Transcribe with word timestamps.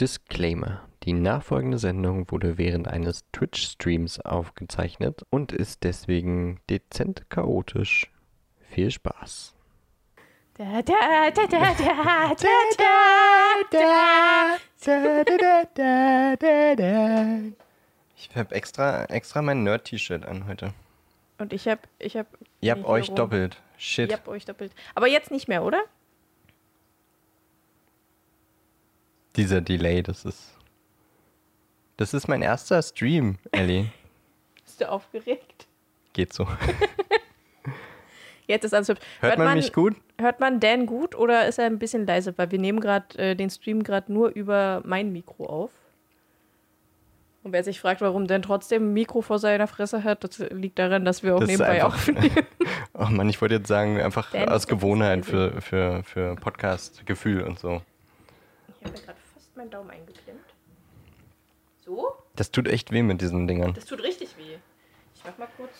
Disclaimer. 0.00 0.82
Die 1.02 1.12
nachfolgende 1.12 1.78
Sendung 1.78 2.30
wurde 2.30 2.56
während 2.56 2.86
eines 2.86 3.24
Twitch-Streams 3.32 4.20
aufgezeichnet 4.20 5.22
und 5.30 5.50
ist 5.50 5.82
deswegen 5.82 6.60
dezent 6.70 7.28
chaotisch. 7.30 8.08
Viel 8.70 8.92
Spaß. 8.92 9.56
Da, 10.56 10.82
da, 10.82 11.30
da, 11.34 11.46
da, 11.46 11.74
da, 11.74 12.34
da, 15.74 16.36
da, 16.36 16.76
da. 16.76 17.38
Ich 18.16 18.30
habe 18.36 18.54
extra, 18.54 19.04
extra 19.06 19.42
mein 19.42 19.64
Nerd-T-Shirt 19.64 20.24
an 20.24 20.46
heute. 20.46 20.74
Und 21.38 21.52
ich 21.52 21.66
hab, 21.66 21.88
ich 21.98 22.16
hab. 22.16 22.26
Ihr 22.60 22.72
habt 22.72 22.84
euch 22.84 23.10
doppelt. 23.10 23.60
Shit. 23.78 24.10
Ich 24.10 24.16
hab 24.16 24.28
euch 24.28 24.44
doppelt. 24.44 24.72
Aber 24.94 25.08
jetzt 25.08 25.32
nicht 25.32 25.48
mehr, 25.48 25.64
oder? 25.64 25.82
Dieser 29.38 29.60
Delay, 29.60 30.02
das 30.02 30.24
ist. 30.24 30.54
Das 31.96 32.12
ist 32.12 32.28
mein 32.28 32.42
erster 32.42 32.82
Stream, 32.82 33.38
Ellie. 33.52 33.86
Bist 34.64 34.80
du 34.80 34.90
aufgeregt? 34.90 35.66
Geht 36.12 36.32
so. 36.32 36.46
Jetzt 38.48 38.64
ist 38.64 38.74
alles 38.74 38.88
hübsch. 38.88 39.00
Hört, 39.20 39.38
man, 39.38 39.56
mich 39.56 39.72
gut? 39.72 39.94
Hört 40.18 40.40
man 40.40 40.58
Dan 40.58 40.86
gut 40.86 41.14
oder 41.14 41.46
ist 41.46 41.58
er 41.58 41.66
ein 41.66 41.78
bisschen 41.78 42.06
leise? 42.06 42.36
Weil 42.36 42.50
wir 42.50 42.58
nehmen 42.58 42.80
gerade 42.80 43.16
äh, 43.18 43.36
den 43.36 43.50
Stream 43.50 43.82
gerade 43.82 44.12
nur 44.12 44.30
über 44.30 44.82
mein 44.84 45.12
Mikro 45.12 45.46
auf. 45.46 45.70
Und 47.44 47.52
wer 47.52 47.62
sich 47.62 47.78
fragt, 47.78 48.00
warum 48.00 48.26
Dan 48.26 48.42
trotzdem 48.42 48.90
ein 48.90 48.92
Mikro 48.94 49.22
vor 49.22 49.38
seiner 49.38 49.66
Fresse 49.68 50.02
hat, 50.02 50.24
das 50.24 50.38
liegt 50.50 50.78
daran, 50.78 51.04
dass 51.04 51.22
wir 51.22 51.36
auch 51.36 51.40
Das 51.40 51.48
nebenbei 51.48 51.84
einfach- 51.84 51.94
aufnehmen. 51.94 52.30
Oh 53.00 53.04
Mann, 53.04 53.28
ich 53.28 53.40
wollte 53.40 53.54
jetzt 53.54 53.68
sagen, 53.68 54.00
einfach 54.00 54.32
Dan 54.32 54.48
aus 54.48 54.66
Gewohnheit 54.66 55.24
für, 55.24 55.60
für, 55.60 56.02
für 56.02 56.34
Podcast-Gefühl 56.34 57.42
und 57.42 57.60
so. 57.60 57.80
Ich 58.80 58.86
habe 58.86 58.92
mir 58.98 59.04
gerade 59.04 59.17
meinen 59.58 59.70
Daumen 59.70 59.90
eingeklemmt. 59.90 60.44
So? 61.84 62.14
Das 62.36 62.50
tut 62.50 62.68
echt 62.68 62.90
weh 62.92 63.02
mit 63.02 63.20
diesen 63.20 63.46
Dingern. 63.46 63.74
Das 63.74 63.84
tut 63.84 64.02
richtig 64.02 64.36
weh. 64.38 64.56
Ich 65.14 65.24
mach 65.24 65.36
mal 65.36 65.48
kurz, 65.56 65.72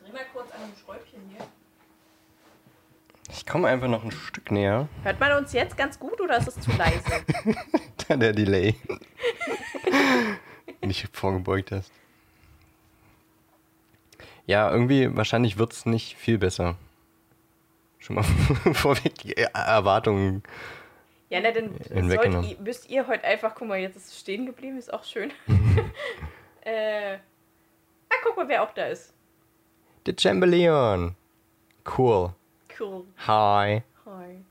ich 0.00 0.06
dreh 0.06 0.12
mal 0.12 0.24
kurz 0.32 0.50
an 0.52 0.62
einem 0.62 0.72
Schräubchen 0.74 1.20
hier. 1.28 1.46
Ich 3.30 3.44
komme 3.44 3.68
einfach 3.68 3.88
noch 3.88 4.04
ein 4.04 4.12
Stück 4.12 4.50
näher. 4.50 4.88
Hört 5.02 5.20
man 5.20 5.32
uns 5.32 5.52
jetzt 5.52 5.76
ganz 5.76 5.98
gut 5.98 6.20
oder 6.20 6.38
ist 6.38 6.48
es 6.48 6.60
zu 6.60 6.72
leise? 6.72 7.24
Da 8.08 8.16
der 8.16 8.32
Delay. 8.32 8.76
nicht 10.80 11.08
vorgebeugt 11.16 11.72
hast. 11.72 11.90
Ja, 14.46 14.70
irgendwie, 14.70 15.16
wahrscheinlich 15.16 15.58
wird 15.58 15.72
es 15.72 15.86
nicht 15.86 16.16
viel 16.16 16.38
besser. 16.38 16.76
Schon 17.98 18.14
mal 18.14 18.22
vorweg 18.74 19.14
die 19.16 19.36
Erwartungen. 19.36 20.44
Ja, 21.28 21.40
na, 21.40 21.50
dann 21.50 21.76
sollt 22.08 22.44
ihr, 22.44 22.56
müsst 22.60 22.88
ihr 22.88 23.06
heute 23.08 23.24
einfach, 23.24 23.54
guck 23.56 23.66
mal, 23.66 23.78
jetzt 23.78 23.96
ist 23.96 24.08
es 24.08 24.20
stehen 24.20 24.46
geblieben, 24.46 24.78
ist 24.78 24.92
auch 24.92 25.02
schön. 25.02 25.32
äh, 26.60 27.14
ah, 27.14 28.14
guck 28.22 28.36
mal, 28.36 28.46
wer 28.48 28.62
auch 28.62 28.72
da 28.72 28.86
ist. 28.86 29.12
The 30.06 30.14
Chamberlain. 30.16 31.16
Cool. 31.98 32.32
Cool. 32.78 33.04
Hi. 33.26 33.82
Hi. 34.04 34.44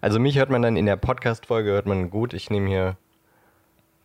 Also 0.00 0.20
mich 0.20 0.38
hört 0.38 0.50
man 0.50 0.62
dann 0.62 0.76
in 0.76 0.86
der 0.86 0.96
Podcast-Folge, 0.96 1.70
hört 1.70 1.86
man 1.86 2.10
gut. 2.10 2.32
Ich 2.32 2.48
nehme 2.48 2.68
hier 2.68 2.96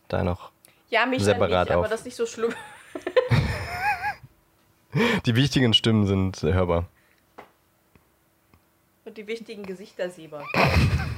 da 0.08 0.23
noch 0.23 0.52
Ja, 0.90 1.06
mich 1.06 1.23
Separat 1.23 1.68
nicht, 1.68 1.73
aber 1.73 1.81
auf. 1.81 1.90
das 1.90 2.00
ist 2.02 2.06
nicht 2.06 2.16
so 2.16 2.26
schlimm. 2.26 2.53
Die 5.26 5.36
wichtigen 5.36 5.73
Stimmen 5.73 6.06
sind 6.06 6.42
hörbar. 6.42 6.88
Und 9.03 9.18
die 9.18 9.28
wichtigen 9.28 9.64
Gesichter 9.64 10.09
sehbar. 10.09 10.46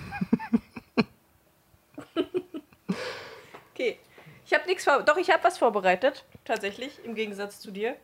okay. 3.78 4.00
Ich 4.46 4.54
habe 4.54 4.66
nichts 4.66 4.86
vor. 4.86 5.04
Doch, 5.04 5.18
ich 5.18 5.30
habe 5.30 5.44
was 5.44 5.58
vorbereitet. 5.58 6.24
Tatsächlich, 6.46 7.04
im 7.04 7.16
Gegensatz 7.16 7.60
zu 7.60 7.72
dir. 7.72 7.96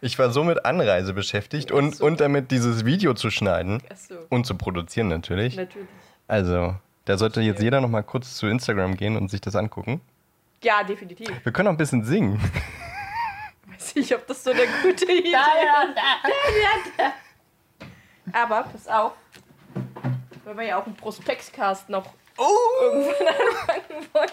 Ich 0.00 0.18
war 0.18 0.30
so 0.30 0.44
mit 0.44 0.64
Anreise 0.64 1.12
beschäftigt 1.12 1.70
und, 1.70 1.96
so. 1.96 2.04
und 2.04 2.20
damit 2.20 2.50
dieses 2.50 2.84
Video 2.84 3.14
zu 3.14 3.30
schneiden 3.30 3.82
Achso, 3.90 4.14
und 4.30 4.46
zu 4.46 4.56
produzieren 4.56 5.08
natürlich. 5.08 5.56
natürlich. 5.56 5.88
Also, 6.28 6.76
da 7.04 7.18
sollte 7.18 7.40
jetzt 7.40 7.60
jeder 7.60 7.80
noch 7.80 7.88
mal 7.88 8.02
kurz 8.02 8.34
zu 8.36 8.46
Instagram 8.46 8.96
gehen 8.96 9.16
und 9.16 9.28
sich 9.28 9.40
das 9.40 9.56
angucken. 9.56 10.00
Ja, 10.62 10.84
definitiv. 10.84 11.28
Wir 11.42 11.52
können 11.52 11.68
auch 11.68 11.72
ein 11.72 11.76
bisschen 11.76 12.04
singen. 12.04 12.40
Weiß 13.66 13.96
nicht, 13.96 14.14
ob 14.14 14.26
das 14.26 14.44
so 14.44 14.50
eine 14.50 14.62
gute 14.82 15.04
Idee 15.12 15.30
ist. 15.30 15.36
Aber, 18.32 18.62
pass 18.62 18.86
auf. 18.86 19.12
Weil 20.44 20.56
wir 20.56 20.64
ja 20.64 20.80
auch 20.80 20.86
einen 20.86 20.96
Prospektcast 20.96 21.88
noch 21.88 22.12
irgendwann 22.38 23.28
anfangen 23.28 24.06
wollen. 24.12 24.30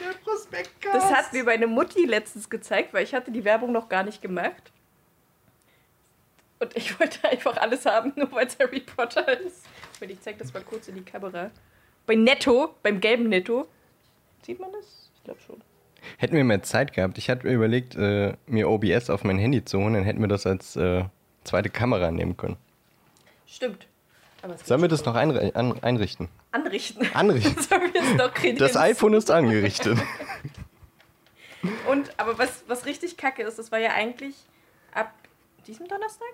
Der 0.00 0.14
Prospektcast. 0.24 0.94
Das 0.94 1.12
hat 1.12 1.32
mir 1.32 1.44
meine 1.44 1.66
Mutti 1.66 2.04
letztens 2.04 2.50
gezeigt, 2.50 2.92
weil 2.92 3.04
ich 3.04 3.14
hatte 3.14 3.30
die 3.30 3.44
Werbung 3.44 3.72
noch 3.72 3.88
gar 3.88 4.02
nicht 4.02 4.20
gemacht. 4.20 4.72
Und 6.58 6.76
ich 6.76 6.98
wollte 6.98 7.28
einfach 7.28 7.56
alles 7.56 7.86
haben, 7.86 8.12
nur 8.16 8.30
weil 8.32 8.46
es 8.46 8.58
Harry 8.58 8.80
Potter 8.80 9.40
ist. 9.40 9.64
Und 10.00 10.10
ich 10.10 10.20
zeig 10.20 10.38
das 10.38 10.52
mal 10.52 10.62
kurz 10.62 10.88
in 10.88 10.96
die 10.96 11.02
Kamera. 11.02 11.50
Bei 12.06 12.14
Netto, 12.14 12.74
beim 12.82 13.00
gelben 13.00 13.28
Netto. 13.28 13.66
Sieht 14.44 14.60
man 14.60 14.72
das? 14.72 15.10
Ich 15.16 15.24
glaube 15.24 15.40
schon. 15.40 15.62
Hätten 16.18 16.36
wir 16.36 16.44
mehr 16.44 16.62
Zeit 16.62 16.92
gehabt, 16.92 17.16
ich 17.16 17.30
hatte 17.30 17.46
mir 17.46 17.54
überlegt, 17.54 17.96
äh, 17.96 18.34
mir 18.46 18.68
OBS 18.68 19.08
auf 19.08 19.24
mein 19.24 19.38
Handy 19.38 19.64
zu 19.64 19.78
holen, 19.78 19.94
dann 19.94 20.04
hätten 20.04 20.20
wir 20.20 20.28
das 20.28 20.46
als 20.46 20.76
äh, 20.76 21.04
zweite 21.44 21.70
Kamera 21.70 22.10
nehmen 22.10 22.36
können. 22.36 22.58
Stimmt. 23.46 23.86
Sollen 24.64 24.82
wir 24.82 24.88
das 24.88 25.04
noch 25.04 25.14
einre 25.14 25.54
an 25.54 25.78
einrichten? 25.82 26.28
anrichten? 26.52 27.08
Anrichten. 27.14 27.56
Das 28.58 28.76
iPhone 28.76 29.14
ist 29.14 29.30
angerichtet. 29.30 29.98
Und, 31.88 32.12
aber 32.18 32.36
was, 32.38 32.64
was 32.66 32.84
richtig 32.84 33.16
kacke 33.16 33.42
ist, 33.42 33.58
das 33.58 33.72
war 33.72 33.78
ja 33.78 33.92
eigentlich 33.92 34.34
ab 34.92 35.12
diesem 35.66 35.88
Donnerstag? 35.88 36.28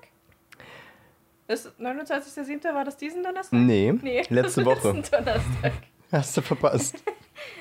Das 1.46 1.68
29.07. 1.78 2.74
war 2.74 2.84
das 2.84 2.96
diesen 2.96 3.22
Donnerstag? 3.22 3.58
Nee, 3.58 3.92
Nee, 4.02 4.22
letzte 4.28 4.64
Woche. 4.64 4.80
Donnerstag. 4.92 5.72
Hast 6.10 6.36
du 6.36 6.42
verpasst. 6.42 6.96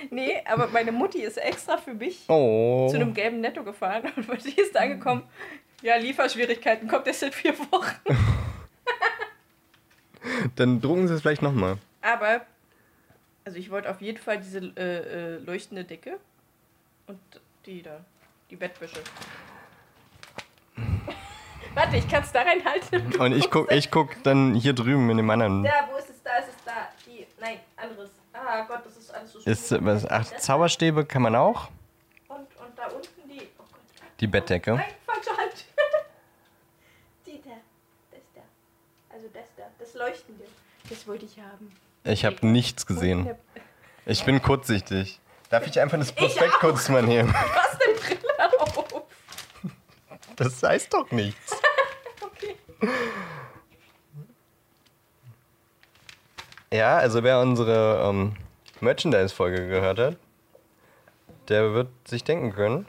Nee, 0.10 0.42
aber 0.46 0.68
meine 0.68 0.92
Mutti 0.92 1.22
ist 1.22 1.38
extra 1.38 1.78
für 1.78 1.94
mich 1.94 2.26
Oh. 2.28 2.88
zu 2.90 2.96
einem 2.96 3.14
gelben 3.14 3.40
Netto 3.42 3.64
gefahren 3.64 4.04
und 4.16 4.46
die 4.46 4.60
ist 4.60 4.76
angekommen. 4.76 5.24
Ja, 5.81 5.96
Lieferschwierigkeiten, 5.96 6.88
kommt 6.88 7.08
erst 7.08 7.24
in 7.24 7.31
vier 7.31 7.58
Wochen. 7.72 7.96
Dann 10.56 10.81
drucken 10.81 11.07
Sie 11.07 11.13
es 11.13 11.22
vielleicht 11.22 11.41
nochmal. 11.41 11.78
Aber, 12.02 12.41
also 13.46 13.57
ich 13.57 13.69
wollte 13.69 13.90
auf 13.90 14.02
jeden 14.02 14.18
Fall 14.18 14.40
diese 14.40 14.59
äh, 14.59 15.35
äh, 15.35 15.38
leuchtende 15.38 15.84
Decke 15.84 16.18
und 17.07 17.19
die 17.66 17.81
da, 17.81 18.03
die 18.50 18.56
Bettwäsche. 18.56 19.00
Warte, 21.75 21.97
ich 21.97 22.07
kann 22.07 22.24
es 22.24 22.31
da 22.31 22.41
reinhalten. 22.41 23.16
Und 23.19 23.34
ich 23.34 23.50
guck, 23.52 23.72
ich 23.72 23.91
guck 23.91 24.24
dann 24.24 24.56
hier 24.56 24.74
drüben 24.74 25.09
in 25.09 25.18
dem 25.18 25.30
anderen. 25.30 25.63
Da, 25.63 25.88
wo 25.91 25.97
ist 25.97 26.09
es? 26.09 26.24
Da 26.24 26.38
ist 26.38 26.50
es 26.50 26.63
da. 26.66 26.90
Die, 27.06 27.28
nein, 27.40 27.59
anderes. 27.78 28.09
Ah 28.34 28.66
Gott, 28.68 28.86
das 28.86 28.97
ist 28.97 29.12
alles 29.13 29.34
so 29.34 29.41
schön. 29.41 29.51
Ist, 29.51 29.86
was, 29.86 30.06
ach, 30.06 30.25
Zauberstäbe 30.38 31.06
kann 31.06 31.22
man 31.22 31.36
auch. 31.36 31.69
Und, 32.28 32.40
und 32.40 32.78
da 32.78 32.88
unten 32.88 33.30
die. 33.30 33.47
Oh 33.57 33.63
Gott. 33.72 33.81
Die 34.19 34.28
Bettdecke. 34.28 34.75
Nein, 34.75 34.86
falsche 35.06 35.30
Hand. 35.38 35.66
die 37.25 37.41
da. 37.44 37.51
Das 38.12 38.22
da. 38.34 38.41
Also 39.13 39.28
das 39.34 39.46
da. 39.57 39.63
Das 39.78 39.89
Leuchtende. 40.00 40.46
Das 40.90 41.06
wollte 41.08 41.26
ich 41.26 41.38
haben. 41.40 41.72
Ich 42.06 42.24
habe 42.24 42.48
nichts 42.48 42.86
gesehen. 42.86 43.36
Ich 44.06 44.24
bin 44.24 44.42
kurzsichtig. 44.42 45.20
Darf 45.50 45.68
ich 45.68 45.78
einfach 45.80 45.98
das 45.98 46.14
Prospekt 46.14 46.54
kurz 46.54 46.88
mal 46.88 47.04
nehmen? 47.04 47.30
Du 47.30 47.38
hast 47.38 47.82
eine 47.84 47.96
Brille 47.96 48.62
auf. 48.62 49.04
Das 50.38 50.64
heißt 50.64 50.94
doch 50.94 51.12
nichts. 51.12 51.56
Okay. 52.22 52.56
Ja, 56.72 56.98
also 56.98 57.24
wer 57.24 57.40
unsere 57.40 58.08
ähm, 58.08 58.36
Merchandise-Folge 58.80 59.68
gehört 59.68 60.00
hat, 60.00 60.18
der 61.50 61.74
wird 61.74 61.90
sich 62.07 62.24
denken 62.24 62.54
können, 62.54 62.86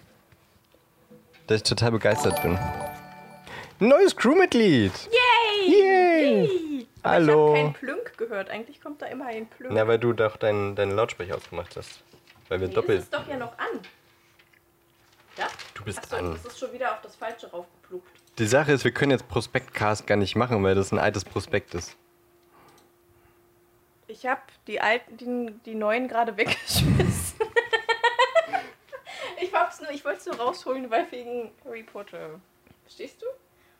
dass 1.46 1.58
ich 1.58 1.62
total 1.64 1.92
begeistert 1.92 2.40
bin. 2.42 2.58
Neues 3.80 4.14
Crewmitglied! 4.14 4.92
Yay! 5.10 5.19
Aber 7.02 7.14
Hallo. 7.14 7.32
Ich 7.32 7.38
habe 7.38 7.54
keinen 7.54 7.72
Plünk 7.74 8.18
gehört. 8.18 8.50
Eigentlich 8.50 8.80
kommt 8.80 9.02
da 9.02 9.06
immer 9.06 9.26
ein 9.26 9.46
Plünk. 9.46 9.72
Na, 9.72 9.86
weil 9.86 9.98
du 9.98 10.12
doch 10.12 10.36
deinen 10.36 10.76
deinen 10.76 10.92
Lautsprecher 10.92 11.36
ausgemacht 11.36 11.76
hast. 11.76 12.02
Weil 12.48 12.60
wir 12.60 12.68
nee, 12.68 12.74
doppelt. 12.74 12.98
Das 12.98 13.04
ist 13.04 13.14
doch 13.14 13.28
ja 13.28 13.36
noch 13.36 13.58
an. 13.58 13.80
Ja? 15.36 15.46
Du 15.74 15.84
bist 15.84 15.98
Achso, 15.98 16.16
an. 16.16 16.32
das 16.32 16.44
ist 16.44 16.58
schon 16.58 16.72
wieder 16.72 16.92
auf 16.92 17.00
das 17.02 17.16
Falsche 17.16 17.50
raufgeplugt. 17.50 18.08
Die 18.38 18.46
Sache 18.46 18.72
ist, 18.72 18.84
wir 18.84 18.92
können 18.92 19.12
jetzt 19.12 19.28
Prospektcast 19.28 20.06
gar 20.06 20.16
nicht 20.16 20.36
machen, 20.36 20.62
weil 20.62 20.74
das 20.74 20.92
ein 20.92 20.98
altes 20.98 21.24
Prospekt 21.24 21.74
ist. 21.74 21.96
Ich 24.06 24.26
habe 24.26 24.42
die 24.66 24.80
alten, 24.80 25.16
die, 25.16 25.52
die 25.70 25.74
neuen 25.74 26.08
gerade 26.08 26.36
weggeschmissen. 26.36 27.38
ich 29.40 29.54
hab's 29.54 29.80
nur, 29.80 29.90
ich 29.90 30.04
wollte 30.04 30.18
es 30.18 30.26
nur 30.26 30.36
rausholen, 30.36 30.90
weil 30.90 31.10
wegen 31.12 31.52
Harry 31.64 31.84
Potter. 31.84 32.40
Verstehst 32.82 33.22
du? 33.22 33.26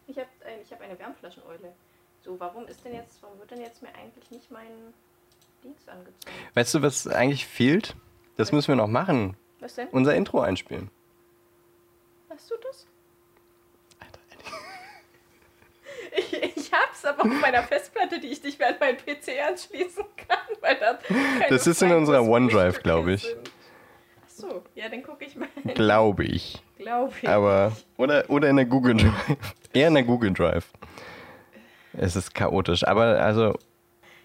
Ich 0.07 0.17
habe 0.17 0.29
ein, 0.47 0.61
ich 0.63 0.73
hab 0.73 0.81
eine 0.81 0.99
Wärmflascheneule. 0.99 1.73
So, 2.23 2.39
warum 2.39 2.67
ist 2.67 2.85
denn 2.85 2.95
jetzt, 2.95 3.23
warum 3.23 3.39
wird 3.39 3.51
denn 3.51 3.61
jetzt 3.61 3.83
mir 3.83 3.89
eigentlich 3.95 4.31
nicht 4.31 4.51
mein 4.51 4.93
Dienst 5.63 5.89
angezeigt. 5.89 6.31
Weißt 6.55 6.75
du, 6.75 6.83
was 6.83 7.07
eigentlich 7.07 7.47
fehlt? 7.47 7.95
Das 8.37 8.53
müssen 8.53 8.69
wir 8.69 8.77
noch 8.77 8.89
machen. 8.89 9.37
Was 9.61 9.75
denn? 9.75 9.89
Unser 9.89 10.15
Intro 10.15 10.41
einspielen. 10.41 10.91
Hast 12.31 12.51
du 12.51 12.55
das? 12.63 12.87
Ich, 16.17 16.33
ich 16.33 16.73
hab's 16.73 17.05
aber 17.05 17.23
auf 17.23 17.41
meiner 17.41 17.63
Festplatte, 17.63 18.19
die 18.19 18.29
ich 18.29 18.43
nicht 18.43 18.59
mehr 18.59 18.69
an 18.71 18.77
meinen 18.81 18.97
PC 18.97 19.47
anschließen 19.49 20.05
kann, 20.17 20.57
weil 20.61 20.77
da 20.77 20.95
keine 20.95 21.49
Das 21.49 21.69
ist 21.69 21.83
in 21.83 21.93
unserer 21.93 22.23
OneDrive, 22.25 22.75
mich 22.75 22.83
glaub 22.83 23.07
ich. 23.07 23.23
sind. 23.23 23.51
Ach 24.25 24.31
so, 24.31 24.63
ja, 24.75 24.89
dann 24.89 25.05
gucke 25.05 25.25
ich 25.25 25.37
mal. 25.37 25.49
Glaube 25.75 26.25
ich. 26.25 26.61
Glaube 26.79 27.13
ich. 27.23 27.29
Aber. 27.29 27.77
Oder, 27.97 28.29
oder 28.29 28.49
in 28.49 28.57
der 28.57 28.65
Google 28.65 28.97
Drive. 28.97 29.37
Eher 29.73 29.87
in 29.89 29.95
der 29.95 30.03
Google 30.03 30.33
Drive. 30.33 30.73
Es 31.93 32.17
ist 32.17 32.35
chaotisch. 32.35 32.87
Aber 32.87 33.21
also, 33.21 33.59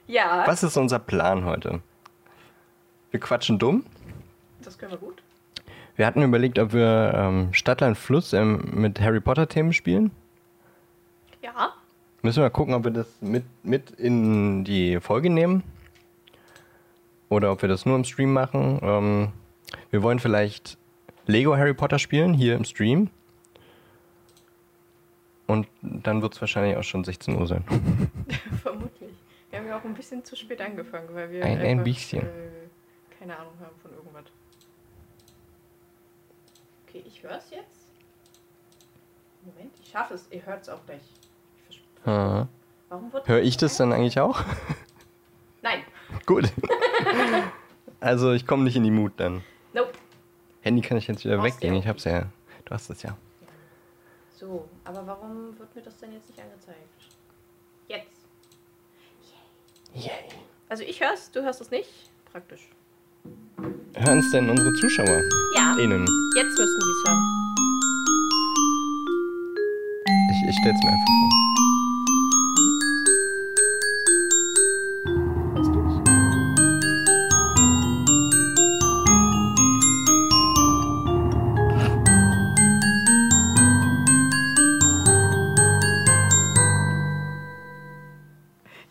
ja, 0.08 0.44
was 0.46 0.64
ist 0.64 0.78
unser 0.78 1.00
Plan 1.00 1.46
heute? 1.46 1.82
Wir 3.12 3.20
quatschen 3.20 3.60
dumm. 3.60 3.86
das 4.64 4.78
können 4.78 4.92
wir 4.92 5.00
gut. 5.00 5.22
Wir 5.96 6.06
hatten 6.06 6.22
überlegt, 6.22 6.60
ob 6.60 6.74
wir 6.74 7.14
ähm, 7.16 7.54
Stadtland 7.54 7.98
Fluss 7.98 8.34
ähm, 8.34 8.70
mit 8.74 9.00
Harry 9.00 9.22
Potter 9.22 9.48
Themen 9.48 9.72
spielen. 9.72 10.12
Ja, 11.42 11.74
Müssen 12.26 12.38
wir 12.38 12.46
mal 12.46 12.50
gucken, 12.50 12.74
ob 12.74 12.86
wir 12.86 12.90
das 12.92 13.06
mit, 13.22 13.44
mit 13.62 13.92
in 13.92 14.64
die 14.64 15.00
Folge 15.00 15.30
nehmen. 15.30 15.62
Oder 17.30 17.52
ob 17.52 17.62
wir 17.62 17.70
das 17.70 17.86
nur 17.86 17.96
im 17.96 18.04
Stream 18.04 18.34
machen. 18.34 18.80
Ähm, 18.82 19.28
wir 19.92 20.02
wollen 20.02 20.18
vielleicht 20.18 20.80
Lego 21.28 21.56
Harry 21.56 21.76
Potter 21.76 22.00
spielen, 22.00 22.34
hier 22.34 22.56
im 22.56 22.66
Stream. 22.66 23.12
Und 25.48 25.68
dann 25.82 26.22
wird 26.22 26.34
es 26.34 26.42
wahrscheinlich 26.42 26.76
auch 26.78 26.84
schon 26.84 27.04
16 27.04 27.36
Uhr 27.40 27.48
sein. 27.48 27.64
vermutlich. 28.64 29.12
Wir 29.50 29.60
haben 29.60 29.68
ja 29.68 29.78
auch 29.78 29.84
ein 29.84 29.94
bisschen 29.94 30.24
zu 30.26 30.36
spät 30.36 30.60
angefangen, 30.62 31.08
weil 31.14 31.30
wir 31.32 31.46
Ein- 31.46 31.60
ein 31.60 31.84
bisschen. 31.84 32.24
Äh, 32.26 32.68
keine 33.20 33.38
Ahnung 33.38 33.54
haben 33.60 33.76
von 33.82 33.92
irgendwas. 33.94 34.24
Okay, 36.88 37.04
ich 37.06 37.22
höre 37.24 37.38
es 37.38 37.50
jetzt. 37.52 37.90
Moment, 39.46 39.72
ich 39.82 39.90
schaffe 39.90 40.16
es. 40.16 40.28
Ihr 40.32 40.46
hört 40.46 40.64
es 40.64 40.70
auch 40.70 40.84
gleich. 40.86 41.02
Ich. 41.70 41.82
Warum 42.04 43.12
Höre 43.26 43.42
ich 43.42 43.58
das 43.58 43.78
dann 43.78 43.94
eigentlich 43.94 44.20
auch? 44.20 44.44
Nein. 45.62 45.82
Gut. 46.26 46.52
Also 48.02 48.34
ich 48.34 48.46
komme 48.46 48.64
nicht 48.66 48.76
in 48.76 48.84
die 48.84 48.92
Mut 48.92 49.14
dann. 49.18 49.42
Nope. 49.74 49.94
Handy 50.62 50.82
kann 50.82 50.98
ich 50.98 51.08
jetzt 51.08 51.26
wieder 51.26 51.42
weglegen. 51.42 51.76
Ich 51.78 51.88
hab's 51.88 52.04
ja. 52.04 52.28
Du 52.66 52.72
hast 52.72 52.88
es 52.92 53.02
ja. 53.02 53.18
So, 54.38 54.68
aber 54.84 55.08
warum 55.08 55.58
wird 55.58 55.74
mir 55.76 55.82
das 55.82 55.98
denn 55.98 56.12
jetzt 56.12 56.30
nicht 56.30 56.42
angezeigt? 56.42 56.78
Jetzt. 57.88 58.26
Yay. 59.94 60.12
Also 60.68 60.84
ich 60.84 61.00
höre 61.00 61.14
es, 61.14 61.32
du 61.32 61.42
hörst 61.42 61.62
es 61.62 61.72
nicht. 61.72 61.90
Praktisch. 62.32 62.68
Hören 63.96 64.20
es 64.20 64.32
denn 64.32 64.50
unsere 64.50 64.74
Zuschauer? 64.74 65.22
Ja, 65.56 65.78
Innen. 65.78 66.06
jetzt 66.36 66.58
müssten 66.58 66.82
sie 66.82 66.92
es 66.92 67.08
hören. 67.08 67.24
Ich, 70.32 70.50
ich 70.50 70.56
stell's 70.60 70.84
mir 70.84 70.90
einfach 70.92 71.06
vor. 71.08 71.55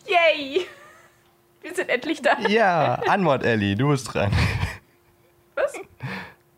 Yay! 0.07 0.67
Wir 1.61 1.73
sind 1.73 1.89
endlich 1.89 2.21
da. 2.21 2.37
Ja, 2.47 2.95
Antwort, 3.07 3.43
Ellie. 3.43 3.75
Du 3.75 3.89
bist 3.89 4.13
dran. 4.13 4.31
Was? 5.55 5.73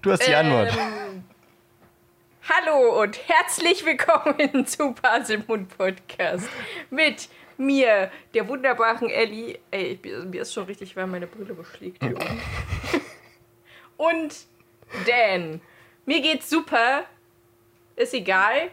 Du 0.01 0.11
hast 0.11 0.27
die 0.27 0.35
Antwort. 0.35 0.75
Ähm, 0.77 1.23
hallo 2.44 3.01
und 3.01 3.17
herzlich 3.29 3.85
willkommen 3.85 4.65
zu 4.65 4.94
Baselmund 5.01 5.77
Podcast 5.77 6.49
mit 6.89 7.29
mir, 7.57 8.11
der 8.33 8.47
wunderbaren 8.49 9.09
Ellie. 9.09 9.59
Ey, 9.71 9.97
mir 10.03 10.25
mir 10.25 10.41
ist 10.41 10.53
schon 10.53 10.65
richtig 10.65 10.95
warm, 10.97 11.11
meine 11.11 11.27
Brille 11.27 11.53
beschlägt 11.53 12.03
hier 12.03 12.17
oben. 12.17 12.41
Und 13.95 14.35
Dan. 15.05 15.61
Mir 16.05 16.21
geht's 16.21 16.50
super. 16.50 17.05
Ist 17.95 18.13
egal. 18.13 18.71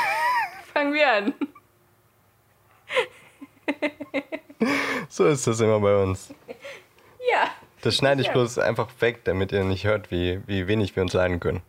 Fangen 0.74 0.92
wir 0.92 1.10
an. 1.10 1.34
So 5.08 5.26
ist 5.26 5.46
das 5.46 5.60
immer 5.60 5.80
bei 5.80 5.96
uns. 6.02 6.32
Ja. 7.32 7.50
Das 7.82 7.96
schneide 7.96 8.20
ich 8.20 8.28
Ja. 8.28 8.32
bloß 8.32 8.58
einfach 8.58 8.88
weg, 9.00 9.24
damit 9.24 9.50
ihr 9.52 9.64
nicht 9.64 9.84
hört, 9.84 10.10
wie, 10.10 10.40
wie 10.46 10.68
wenig 10.68 10.94
wir 10.94 11.02
uns 11.02 11.12
leiden 11.12 11.40
können. 11.40 11.62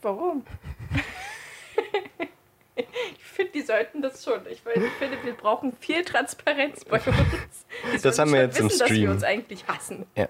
Warum? 0.00 0.46
ich 2.76 2.86
finde, 3.24 3.52
die 3.52 3.62
sollten 3.62 4.00
das 4.00 4.22
schon. 4.24 4.46
Ich, 4.48 4.60
finde, 4.62 5.22
wir 5.24 5.34
brauchen 5.34 5.72
viel 5.80 6.04
Transparenz 6.04 6.84
bei 6.84 6.98
uns. 6.98 7.66
Die 7.92 8.00
Das 8.00 8.18
haben 8.18 8.32
wir 8.32 8.42
jetzt 8.42 8.58
im 8.60 8.66
wissen, 8.66 8.78
dass 8.78 8.88
Stream. 8.88 9.02
wir 9.02 9.10
uns 9.10 9.24
eigentlich 9.24 9.66
hassen. 9.66 10.06
Ja. 10.14 10.28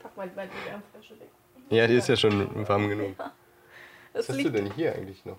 Pack 0.00 0.16
mal, 0.16 0.28
die 0.28 0.36
Wärmflasche 0.36 1.18
weg. 1.18 1.28
Ja, 1.70 1.86
die 1.86 1.94
ist 1.94 2.08
ja 2.08 2.16
schon 2.16 2.68
warm 2.68 2.88
genug. 2.88 3.16
Das, 3.16 4.28
Was 4.28 4.36
hast 4.36 4.44
du 4.44 4.50
denn 4.50 4.70
hier 4.72 4.94
eigentlich 4.94 5.24
noch? 5.24 5.38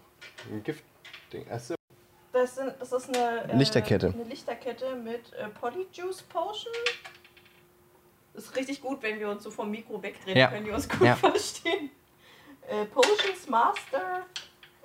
Ein 0.52 0.62
Giftding. 0.64 1.50
Achso. 1.50 1.76
Das, 2.36 2.56
sind, 2.56 2.74
das 2.80 2.92
ist 2.92 3.16
eine 3.16 3.52
äh, 3.52 3.56
Lichterkette. 3.56 4.08
Eine 4.14 4.24
Lichterkette 4.24 4.96
mit 4.96 5.32
äh, 5.34 5.48
Polyjuice 5.50 6.22
Potion. 6.24 6.74
Ist 8.34 8.56
richtig 8.56 8.82
gut, 8.82 9.02
wenn 9.02 9.20
wir 9.20 9.30
uns 9.30 9.44
so 9.44 9.52
vom 9.52 9.72
Mikro 9.72 10.02
wegdrehen, 10.04 10.38
Ja. 10.38 10.48
können 10.50 10.66
wir 10.66 10.74
uns 10.76 10.88
gut 10.90 11.02
Ja. 11.02 11.16
verstehen. 11.16 11.90
Äh, 12.68 12.86
Potions 12.86 13.48
Master. 13.48 14.26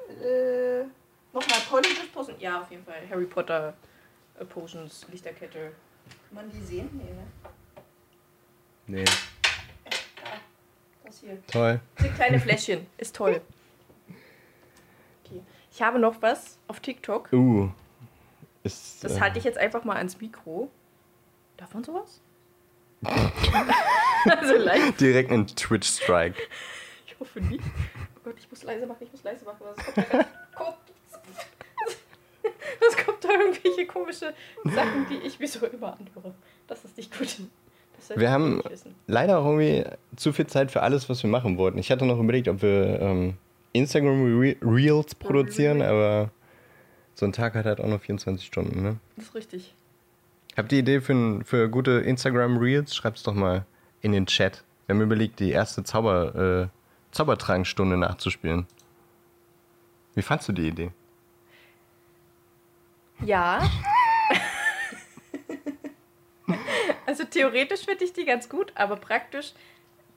Äh, 0.09 0.85
Nochmal 1.33 1.61
Polyjuice 1.69 2.09
Potion. 2.13 2.37
Ja, 2.41 2.63
auf 2.63 2.71
jeden 2.71 2.85
Fall. 2.85 3.03
Harry 3.11 3.27
Potter 3.27 3.75
äh, 4.39 4.45
Potions 4.45 5.07
Lichterkette. 5.11 5.73
Kann 6.29 6.35
man 6.35 6.51
die 6.51 6.61
sehen? 6.63 6.89
Nee, 6.93 7.13
ne? 7.13 7.27
Nee. 8.87 9.05
Das 11.05 11.21
hier. 11.21 11.45
Toll. 11.49 11.81
Diese 11.99 12.11
kleine 12.11 12.39
Fläschchen. 12.41 12.87
Ist 12.99 13.17
toll. 13.17 13.41
Ich 15.73 15.83
habe 15.83 15.99
noch 15.99 16.21
was 16.21 16.59
auf 16.69 16.81
TikTok. 16.81 17.33
Uh. 17.33 17.71
Ist, 18.63 19.03
Das 19.05 19.17
äh, 19.17 19.21
halte 19.21 19.39
ich 19.39 19.45
jetzt 19.45 19.59
einfach 19.59 19.85
mal 19.85 19.97
ans 19.97 20.21
Mikro. 20.21 20.71
Darf 21.57 21.73
man 21.75 21.85
sowas? 21.85 22.21
also 23.03 24.55
live. 24.57 24.97
Direkt 24.97 25.31
ein 25.31 25.47
Twitch-Strike. 25.47 26.37
Ich 27.07 27.19
hoffe 27.19 27.41
nicht. 27.41 27.65
Oh 28.17 28.21
Gott, 28.25 28.35
ich 28.39 28.51
muss 28.51 28.63
leise 28.63 28.87
machen, 28.87 28.99
ich 29.01 29.13
muss 29.13 29.23
leise 29.23 29.45
machen. 29.45 29.61
Was 32.81 32.97
kommt 32.97 33.25
da, 33.25 33.31
irgendwelche 33.31 33.87
komische 33.87 34.35
Sachen, 34.65 35.07
die 35.09 35.27
ich 35.27 35.39
mir 35.39 35.49
so 35.49 35.67
immer 35.67 35.97
anhöre. 35.99 36.35
Das 36.67 36.85
ist 36.85 36.97
nicht 36.97 37.17
gut. 37.17 37.39
Wir 38.15 38.31
haben 38.31 38.63
leider 39.07 39.39
auch 39.39 39.47
irgendwie 39.47 39.85
zu 40.17 40.33
viel 40.33 40.47
Zeit 40.47 40.71
für 40.71 40.83
alles, 40.83 41.09
was 41.09 41.23
wir 41.23 41.31
machen 41.31 41.59
wollten. 41.59 41.79
Ich 41.79 41.91
hatte 41.91 42.05
noch 42.07 42.19
überlegt, 42.19 42.49
ob 42.49 42.63
wir 42.63 43.01
ähm, 43.01 43.37
Instagram 43.73 44.39
Re 44.41 44.57
Reels 44.63 45.15
produzieren, 45.15 45.83
aber 45.83 46.31
so 47.15 47.27
ein 47.27 47.33
Tag 47.33 47.55
hat 47.55 47.67
halt 47.67 47.81
auch 47.81 47.87
nur 47.87 47.99
24 47.99 48.47
Stunden, 48.47 48.83
ne? 48.83 48.97
Das 49.17 49.27
ist 49.27 49.35
richtig. 49.35 49.75
Habt 50.57 50.73
ihr 50.73 50.81
Idee 50.81 51.01
für, 51.01 51.13
ein- 51.13 51.45
für 51.45 51.69
gute 51.69 51.93
Instagram 52.01 52.57
Reels? 52.59 52.95
Schreibt's 52.95 53.23
doch 53.23 53.35
mal 53.35 53.65
in 54.01 54.13
den 54.13 54.27
Chat. 54.27 54.65
Wir 54.87 54.95
haben 54.95 55.03
überlegt, 55.03 55.39
die 55.41 55.51
erste 55.51 55.85
Zauber, 55.85 56.69
äh, 56.71 57.15
Zaubertrankstunde 57.15 57.97
nachzuspielen. 57.97 58.67
Wie 60.15 60.23
fandst 60.23 60.49
du 60.49 60.53
die 60.53 60.67
Idee? 60.69 60.91
Ja. 63.25 63.63
also 67.07 67.25
theoretisch 67.25 67.85
finde 67.85 68.05
ich 68.05 68.13
die 68.13 68.25
ganz 68.25 68.49
gut, 68.49 68.73
aber 68.75 68.97
praktisch 68.97 69.53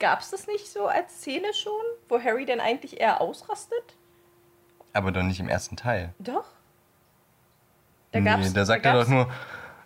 gab 0.03 0.19
es 0.19 0.31
das 0.31 0.48
nicht 0.48 0.67
so 0.69 0.88
als 0.88 1.13
Szene 1.22 1.53
schon, 1.53 1.81
wo 2.10 2.19
Harry 2.22 2.45
denn 2.45 2.60
eigentlich 2.60 3.00
eher 3.00 3.22
ausrastet? 3.22 3.95
Aber 4.91 5.13
doch 5.13 5.24
nicht 5.24 5.39
im 5.39 5.48
ersten 5.48 5.77
Teil. 5.77 6.13
Doch. 6.19 6.43
Da 8.12 8.19
nee, 8.19 8.25
gab's, 8.25 8.51
da 8.53 8.65
sagt 8.65 8.86
er 8.86 8.93
gab's- 8.93 9.05
doch 9.05 9.12
nur, 9.13 9.31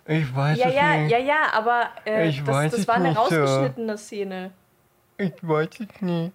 ich 0.06 0.34
weiß 0.34 0.58
Ja, 0.58 0.68
es 0.68 0.74
ja, 0.74 0.96
nicht. 0.96 1.10
ja, 1.12 1.18
ja, 1.18 1.52
aber 1.52 1.90
äh, 2.04 2.28
Ich 2.28 2.40
das, 2.42 2.48
weiß 2.54 2.72
das 2.72 2.88
war 2.88 2.96
eine 2.96 3.08
nicht, 3.10 3.14
ja. 3.16 3.20
rausgeschnittene 3.22 3.96
Szene. 3.96 4.50
Ich 5.18 5.32
weiß 5.40 5.68
es 5.80 6.00
nicht. 6.02 6.32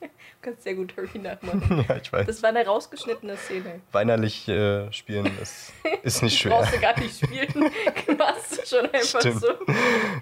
Du 0.00 0.08
kannst 0.42 0.62
sehr 0.62 0.74
gut 0.74 0.94
Harry 0.96 1.18
nachmachen. 1.18 1.84
Ja, 1.88 1.96
ich 1.96 2.10
weiß. 2.12 2.26
Das 2.26 2.42
war 2.42 2.48
eine 2.48 2.64
rausgeschnittene 2.66 3.36
Szene. 3.36 3.80
Weinerlich 3.92 4.48
äh, 4.48 4.90
spielen, 4.92 5.30
das 5.38 5.72
ist 6.02 6.22
nicht 6.22 6.38
schwer. 6.38 6.52
Brauchst 6.56 6.74
du 6.74 6.80
gar 6.80 6.98
nicht 6.98 7.22
spielen. 7.22 7.70
Machst 8.18 8.62
du 8.62 8.66
schon 8.76 8.86
einfach 8.90 9.20
Stimmt. 9.20 9.40
so. 9.42 9.48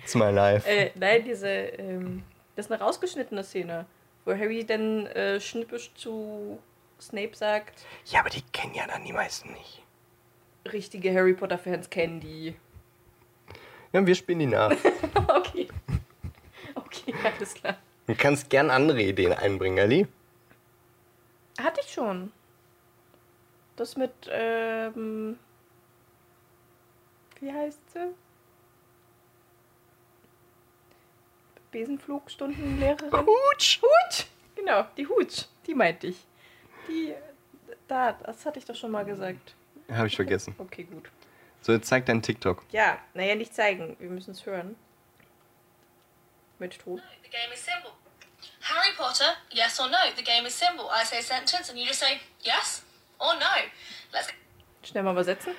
It's 0.02 0.14
my 0.16 0.30
life. 0.30 0.68
Äh, 0.68 0.90
nein, 0.96 1.24
diese, 1.24 1.48
ähm, 1.48 2.24
das 2.58 2.66
ist 2.66 2.72
eine 2.72 2.82
rausgeschnittene 2.82 3.44
Szene, 3.44 3.86
wo 4.24 4.32
Harry 4.32 4.66
dann 4.66 5.06
äh, 5.06 5.40
schnippisch 5.40 5.94
zu 5.94 6.58
Snape 7.00 7.36
sagt, 7.36 7.84
Ja, 8.06 8.18
aber 8.18 8.30
die 8.30 8.42
kennen 8.52 8.74
ja 8.74 8.84
dann 8.88 9.04
die 9.04 9.12
meisten 9.12 9.52
nicht. 9.52 9.84
richtige 10.72 11.14
Harry 11.14 11.34
Potter-Fans 11.34 11.88
kennen 11.88 12.18
die. 12.18 12.56
Ja, 13.92 14.04
wir 14.04 14.14
spielen 14.16 14.40
die 14.40 14.46
nach. 14.46 14.72
okay. 15.28 15.68
Okay, 16.74 17.14
alles 17.22 17.54
klar. 17.54 17.76
Du 18.08 18.16
kannst 18.16 18.50
gern 18.50 18.70
andere 18.70 19.02
Ideen 19.02 19.34
einbringen, 19.34 19.78
Ali. 19.78 20.08
Hatte 21.62 21.80
ich 21.84 21.92
schon. 21.92 22.32
Das 23.76 23.96
mit, 23.96 24.10
ähm. 24.32 25.38
Wie 27.38 27.52
heißt 27.52 27.92
sie? 27.92 28.08
Besenflugstundenlehrerin? 31.70 33.10
Hutsch! 33.12 33.80
Hutsch! 33.82 34.26
Genau, 34.56 34.86
die 34.96 35.06
Hutsch. 35.06 35.44
Die 35.66 35.74
meinte 35.74 36.08
ich. 36.08 36.16
Die. 36.88 37.14
Da, 37.86 38.12
das 38.12 38.44
hatte 38.44 38.58
ich 38.58 38.64
doch 38.64 38.74
schon 38.74 38.90
mal 38.90 39.04
gesagt. 39.04 39.54
Habe 39.90 40.06
ich 40.06 40.16
vergessen. 40.16 40.54
Okay, 40.58 40.84
gut. 40.84 41.10
So, 41.60 41.72
jetzt 41.72 41.88
zeig 41.88 42.06
dein 42.06 42.22
TikTok. 42.22 42.64
Ja, 42.70 42.98
naja, 43.14 43.34
nicht 43.34 43.54
zeigen. 43.54 43.96
Wir 43.98 44.10
müssen 44.10 44.32
es 44.32 44.44
hören. 44.44 44.76
Mit 46.58 46.78
Ton. 46.78 47.00
The 47.22 47.30
game 47.30 47.52
is 47.52 47.64
simple. 47.64 47.92
Harry 48.60 48.94
Potter, 48.96 49.34
yes 49.50 49.80
or 49.80 49.88
no? 49.88 49.96
The 50.16 50.22
game 50.22 50.46
is 50.46 50.58
simple. 50.58 50.86
I 50.90 51.04
say 51.04 51.18
a 51.18 51.22
sentence 51.22 51.70
and 51.70 51.78
you 51.78 51.86
just 51.86 52.00
say 52.00 52.20
yes 52.42 52.84
or 53.18 53.34
no. 53.34 53.46
Let's 54.12 54.28
Schnell 54.82 55.02
mal 55.02 55.12
übersetzen. 55.12 55.54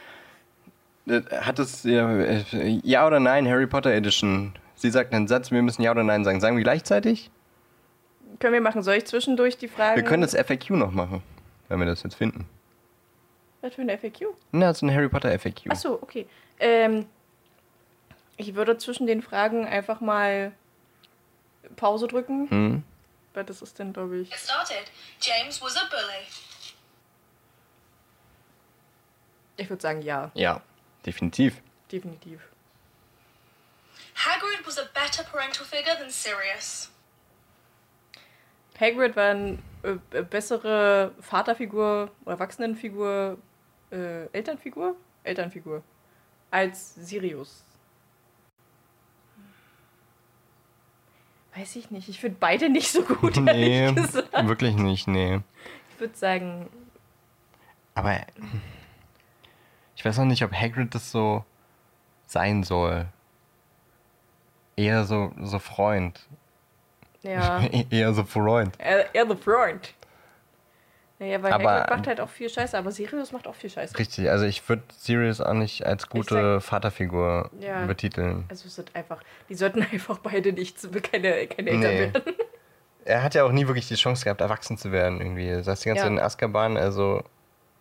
Äh, 1.07 1.21
Hat 1.41 1.59
es 1.59 1.83
ja, 1.83 2.09
äh, 2.19 2.43
ja 2.83 3.05
oder 3.05 3.19
nein, 3.19 3.47
Harry 3.47 3.67
Potter 3.67 3.91
Edition? 3.91 4.53
Sie 4.79 4.89
sagt 4.91 5.13
einen 5.13 5.27
Satz, 5.27 5.51
wir 5.51 5.61
müssen 5.61 5.81
ja 5.81 5.91
oder 5.91 6.03
nein 6.05 6.23
sagen. 6.23 6.39
Sagen 6.39 6.55
wir 6.55 6.63
gleichzeitig? 6.63 7.29
Können 8.39 8.53
wir 8.53 8.61
machen. 8.61 8.81
Soll 8.81 8.95
ich 8.95 9.05
zwischendurch 9.05 9.57
die 9.57 9.67
Fragen. 9.67 9.97
Wir 9.97 10.03
können 10.03 10.21
das 10.21 10.33
FAQ 10.33 10.69
noch 10.71 10.91
machen, 10.91 11.21
wenn 11.67 11.79
wir 11.79 11.85
das 11.85 12.01
jetzt 12.03 12.15
finden. 12.15 12.47
Was 13.61 13.73
für 13.75 13.81
eine 13.81 13.97
FAQ? 13.97 14.27
Na, 14.53 14.67
das 14.67 14.77
ist 14.77 14.83
ein 14.83 14.93
Harry 14.95 15.09
Potter 15.09 15.37
FAQ. 15.37 15.69
Achso, 15.69 15.99
okay. 16.01 16.25
Ähm, 16.59 17.07
ich 18.37 18.55
würde 18.55 18.77
zwischen 18.77 19.05
den 19.05 19.21
Fragen 19.21 19.65
einfach 19.67 19.99
mal 19.99 20.53
Pause 21.75 22.07
drücken, 22.07 22.49
Hm? 22.49 22.83
weil 23.33 23.43
das 23.43 23.61
ist 23.61 23.77
dann, 23.81 23.91
glaube 23.91 24.19
ich. 24.19 24.33
started. 24.33 24.85
James 25.19 25.61
was 25.61 25.75
a 25.75 25.81
bully. 25.89 26.25
Ich 29.57 29.69
würde 29.69 29.81
sagen, 29.81 30.01
ja, 30.01 30.31
Ja, 30.35 30.61
definitiv. 31.05 31.61
definitiv. 31.91 32.39
Hagrid 34.25 34.65
was 34.65 34.77
a 34.77 34.85
better 34.93 35.23
parental 35.23 35.65
figure 35.65 35.95
than 35.97 36.09
Sirius. 36.09 36.89
Hagrid 38.77 39.15
war 39.15 39.31
eine 39.31 39.59
äh, 39.83 40.21
bessere 40.23 41.13
Vaterfigur, 41.21 42.11
Erwachsenenfigur, 42.25 43.37
äh, 43.91 44.25
Elternfigur? 44.31 44.95
Elternfigur. 45.23 45.83
Als 46.51 46.95
Sirius. 46.95 47.63
Weiß 51.55 51.75
ich 51.75 51.91
nicht. 51.91 52.07
Ich 52.09 52.19
finde 52.19 52.37
beide 52.39 52.69
nicht 52.69 52.91
so 52.91 53.03
gut, 53.03 53.37
Nee, 53.41 53.85
ehrlich 53.85 54.03
gesagt. 54.05 54.47
wirklich 54.47 54.75
nicht, 54.75 55.07
nee. 55.07 55.41
Ich 55.93 55.99
würde 55.99 56.15
sagen, 56.15 56.69
Aber 57.95 58.19
ich 59.95 60.05
weiß 60.05 60.17
noch 60.17 60.25
nicht, 60.25 60.43
ob 60.43 60.53
Hagrid 60.53 60.95
das 60.95 61.11
so 61.11 61.43
sein 62.27 62.63
Eher 64.79 65.03
so, 65.03 65.31
so 65.41 65.59
Freund. 65.59 66.19
ja. 67.21 67.61
Eher 67.89 68.13
so 68.13 68.23
Freund. 68.23 68.75
Er, 68.79 69.13
er 69.13 69.27
the 69.27 69.35
Freund. 69.35 69.93
Naja, 71.21 71.43
weil 71.43 71.51
Aber- 71.51 71.71
Hagrid 71.71 71.89
macht 71.97 72.07
halt 72.07 72.21
auch 72.21 72.29
viel 72.29 72.49
Scheiße, 72.49 72.77
aber 72.77 72.91
Sirius 72.91 73.33
macht 73.33 73.45
auch 73.45 73.55
viel 73.55 73.69
Scheiße. 73.69 73.97
Richtig, 73.99 74.29
also 74.29 74.45
ich 74.45 74.67
würde 74.69 74.83
Sirius 74.95 75.41
auch 75.41 75.53
nicht 75.53 75.85
als 75.85 76.07
gute 76.07 76.61
Vaterfigur 76.61 77.49
Ja. 77.59 77.85
betiteln. 77.85 78.45
Also 78.47 78.67
es 78.67 78.75
sind 78.75 78.95
einfach, 78.95 79.21
die 79.49 79.55
sollten 79.55 79.81
einfach 79.91 80.19
beide 80.19 80.53
nicht, 80.53 80.77
keine, 81.11 81.47
keine 81.47 81.69
Eltern 81.71 81.79
Nee. 81.81 81.99
werden. 82.13 82.23
Er 83.03 83.21
hat 83.23 83.33
ja 83.35 83.43
auch 83.43 83.51
nie 83.51 83.67
wirklich 83.67 83.87
die 83.89 83.95
Chance 83.95 84.23
gehabt, 84.23 84.39
erwachsen 84.39 84.77
zu 84.77 84.91
werden 84.93 85.19
irgendwie. 85.19 85.47
Er 85.49 85.61
saß 85.63 85.81
die 85.81 85.89
ganze 85.89 86.03
Ja. 86.03 86.05
Zeit 86.05 86.11
in 86.13 86.19
Azkaban, 86.19 86.77
also 86.77 87.23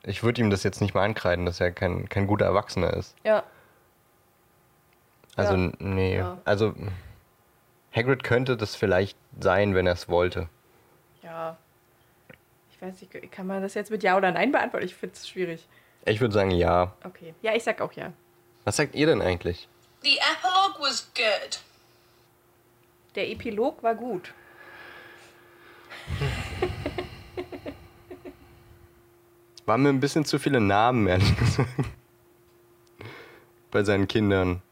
ich 0.03 0.23
würde 0.25 0.41
ihm 0.41 0.51
das 0.51 0.65
jetzt 0.65 0.81
nicht 0.81 0.95
mal 0.95 1.05
ankreiden, 1.05 1.47
dass 1.47 1.61
er 1.61 1.71
kein, 1.71 2.09
kein 2.09 2.27
guter 2.27 2.47
Erwachsener 2.47 2.93
ist. 2.95 3.15
Ja, 3.25 3.45
Also 5.39 5.55
Ja. 5.55 5.73
nee, 5.79 6.17
Ja. 6.19 6.39
also 6.45 6.75
Hagrid 7.95 8.23
könnte 8.25 8.57
das 8.57 8.75
vielleicht 8.77 9.17
sein, 9.41 9.75
wenn 9.75 9.87
er 9.87 9.95
es 9.95 10.09
wollte. 10.09 10.49
ja. 11.23 11.57
Ich 12.71 12.83
weiß 12.83 13.01
nicht, 13.01 13.33
kann 13.33 13.49
man 13.49 13.61
das 13.61 13.75
jetzt 13.75 13.91
mit 13.91 14.05
Ja 14.05 14.17
oder 14.17 14.31
Nein 14.31 14.53
beantworten? 14.53 14.87
Ich 14.87 14.95
finde 14.95 15.17
es 15.17 15.29
schwierig. 15.29 15.67
Ich 16.05 16.21
würde 16.21 16.33
sagen 16.33 16.53
ja. 16.53 16.95
Okay. 17.03 17.35
Ja, 17.43 17.53
ich 17.55 17.65
sag 17.65 17.81
auch 17.81 17.93
ja. 17.95 18.13
Was 18.65 18.77
sagt 18.77 18.95
ihr 18.95 19.07
denn 19.09 19.21
eigentlich? 19.21 19.69
The 20.05 20.17
epilogue 20.19 20.81
was 20.81 21.11
good. 21.15 21.61
Der 23.17 23.29
Epilog 23.31 23.83
war 23.83 23.97
gut. 23.97 24.33
Waren 29.67 29.83
mir 29.83 29.89
ein 29.91 30.01
bisschen 30.01 30.25
zu 30.25 30.39
viele 30.39 30.61
Namen, 30.61 31.07
ehrlich 31.07 31.37
gesagt. 31.37 31.69
Bei 33.71 33.85
seinen 33.85 34.09
Kindern. 34.09 34.63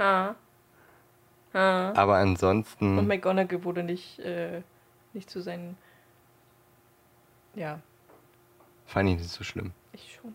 Ha. 0.00 0.34
Ha. 1.54 1.92
Aber 1.94 2.14
Und 2.14 2.18
ansonsten. 2.30 3.06
McGonagall 3.06 3.62
wurde 3.64 3.82
nicht, 3.84 4.18
äh, 4.20 4.62
nicht 5.12 5.28
zu 5.30 5.40
seinen. 5.40 5.76
Ja, 7.54 7.80
Fand 8.86 9.08
ich 9.10 9.18
nicht 9.18 9.30
so 9.30 9.44
schlimm. 9.44 9.72
ich 9.92 10.14
schon. 10.20 10.34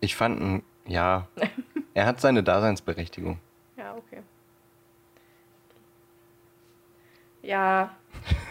Ich 0.00 0.16
fand, 0.16 0.40
ihn- 0.40 0.62
ja, 0.86 1.28
er 1.94 2.06
hat 2.06 2.20
seine 2.20 2.42
Daseinsberechtigung. 2.42 3.38
Ja, 3.76 3.94
okay. 3.94 4.22
Ja, 7.42 7.94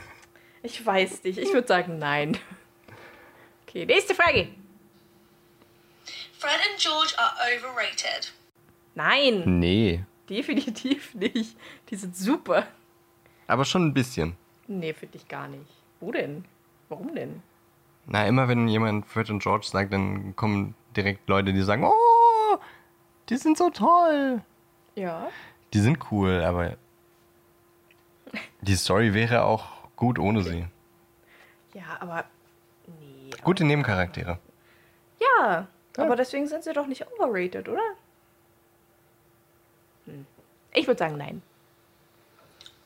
ich 0.64 0.86
weiß 0.86 1.24
nicht. 1.24 1.38
Ich 1.38 1.54
würde 1.54 1.68
sagen 1.68 1.98
nein. 1.98 2.38
Okay, 3.68 3.86
nächste 3.86 4.14
Frage. 4.16 4.50
Fred 6.38 6.60
and 6.70 6.80
George 6.80 7.14
are 7.18 7.34
overrated. 7.58 8.34
Nein, 8.96 9.60
Nee, 9.60 10.04
definitiv 10.30 11.14
nicht. 11.16 11.58
Die 11.90 11.96
sind 11.96 12.16
super. 12.16 12.68
aber 13.48 13.66
schon 13.66 13.86
ein 13.88 13.94
bisschen. 13.94 14.36
Nee, 14.68 14.94
finde 14.94 15.18
ich 15.18 15.28
gar 15.28 15.48
nicht. 15.48 15.72
Wo 16.00 16.12
denn? 16.12 16.46
Warum 16.90 17.14
denn? 17.16 17.42
Na, 18.06 18.26
immer 18.26 18.48
wenn 18.48 18.68
jemand 18.68 19.06
Fred 19.06 19.30
und 19.30 19.42
George 19.44 19.68
sagt, 19.70 19.94
dann 19.94 20.36
kommen 20.36 20.76
direkt 20.96 21.28
Leute, 21.30 21.54
die 21.54 21.62
sagen, 21.62 21.84
oh, 21.86 22.58
die 23.30 23.38
sind 23.38 23.58
so 23.58 23.70
toll. 23.70 24.42
Ja. 24.96 25.28
Die 25.74 25.80
sind 25.80 26.12
cool, 26.12 26.42
aber 26.44 26.76
die 28.62 28.76
Story 28.76 29.14
wäre 29.14 29.44
auch 29.44 29.66
gut 29.96 30.20
ohne 30.20 30.44
sie. 30.44 30.66
Ja, 31.74 31.98
aber. 32.00 32.26
Nee. 33.00 33.30
Gute 33.44 33.64
Nebencharaktere. 33.64 34.40
Ja, 35.20 35.68
aber 35.98 36.16
deswegen 36.16 36.48
sind 36.48 36.64
sie 36.64 36.74
doch 36.74 36.88
nicht 36.88 37.06
overrated, 37.08 37.70
oder? 37.70 37.82
Ich 40.74 40.88
würde 40.88 41.00
sagen 41.00 41.18
nein. 41.18 41.42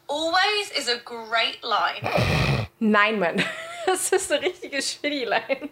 Always 0.07 0.71
is 0.77 0.87
a 0.89 0.97
great 1.03 1.59
line. 1.63 2.67
Nein, 2.79 3.19
Mann. 3.19 3.43
Das 3.87 4.11
ist 4.11 4.31
eine 4.31 4.41
richtige 4.41 4.81
Shitty-Line. 4.81 5.69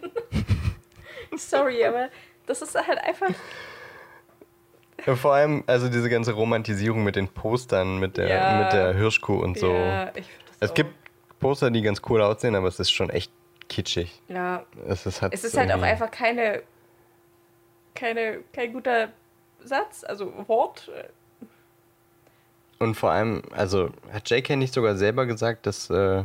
Sorry, 1.36 1.84
aber 1.84 2.10
das 2.46 2.62
ist 2.62 2.76
halt 2.76 2.98
einfach. 2.98 3.30
Ja, 5.04 5.16
vor 5.16 5.34
allem, 5.34 5.64
also 5.66 5.88
diese 5.88 6.08
ganze 6.08 6.30
Romantisierung 6.32 7.02
mit 7.02 7.16
den 7.16 7.26
Postern, 7.26 7.98
mit 7.98 8.16
der, 8.16 8.28
Ja. 8.28 8.62
mit 8.62 8.72
der 8.72 8.94
Hirschkuh 8.94 9.42
und 9.42 9.58
so. 9.58 9.72
Ja, 9.74 10.12
ich 10.14 10.26
es 10.60 10.70
auch. 10.70 10.74
gibt 10.74 10.94
Poster, 11.40 11.72
die 11.72 11.82
ganz 11.82 12.02
cool 12.08 12.22
aussehen, 12.22 12.54
aber 12.54 12.68
es 12.68 12.78
ist 12.78 12.92
schon 12.92 13.10
echt 13.10 13.32
kitschig. 13.68 14.22
Ja, 14.28 14.64
Es 14.86 15.06
ist, 15.06 15.20
halt 15.20 15.34
es 15.34 15.42
ist 15.42 15.56
halt 15.56 15.72
auch 15.72 15.82
einfach 15.82 16.12
keine. 16.12 16.62
keine 17.96 18.44
kein 18.52 18.72
guter 18.72 19.08
Satz, 19.64 20.04
also 20.04 20.32
Wort. 20.46 20.88
Und 22.78 22.94
vor 22.96 23.10
allem, 23.10 23.42
also 23.52 23.90
hat 24.12 24.28
J.K. 24.30 24.56
nicht 24.56 24.74
sogar 24.74 24.96
selber 24.96 25.26
gesagt, 25.26 25.66
dass, 25.66 25.90
äh, 25.90 26.24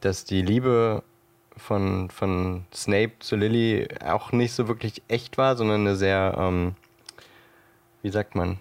dass 0.00 0.24
die 0.24 0.42
Liebe 0.42 1.02
von, 1.56 2.10
von 2.10 2.64
Snape 2.72 3.12
zu 3.20 3.36
Lily 3.36 3.88
auch 4.04 4.32
nicht 4.32 4.52
so 4.52 4.68
wirklich 4.68 5.02
echt 5.08 5.38
war, 5.38 5.56
sondern 5.56 5.80
eine 5.82 5.96
sehr, 5.96 6.34
ähm, 6.38 6.74
wie 8.02 8.10
sagt 8.10 8.34
man? 8.34 8.58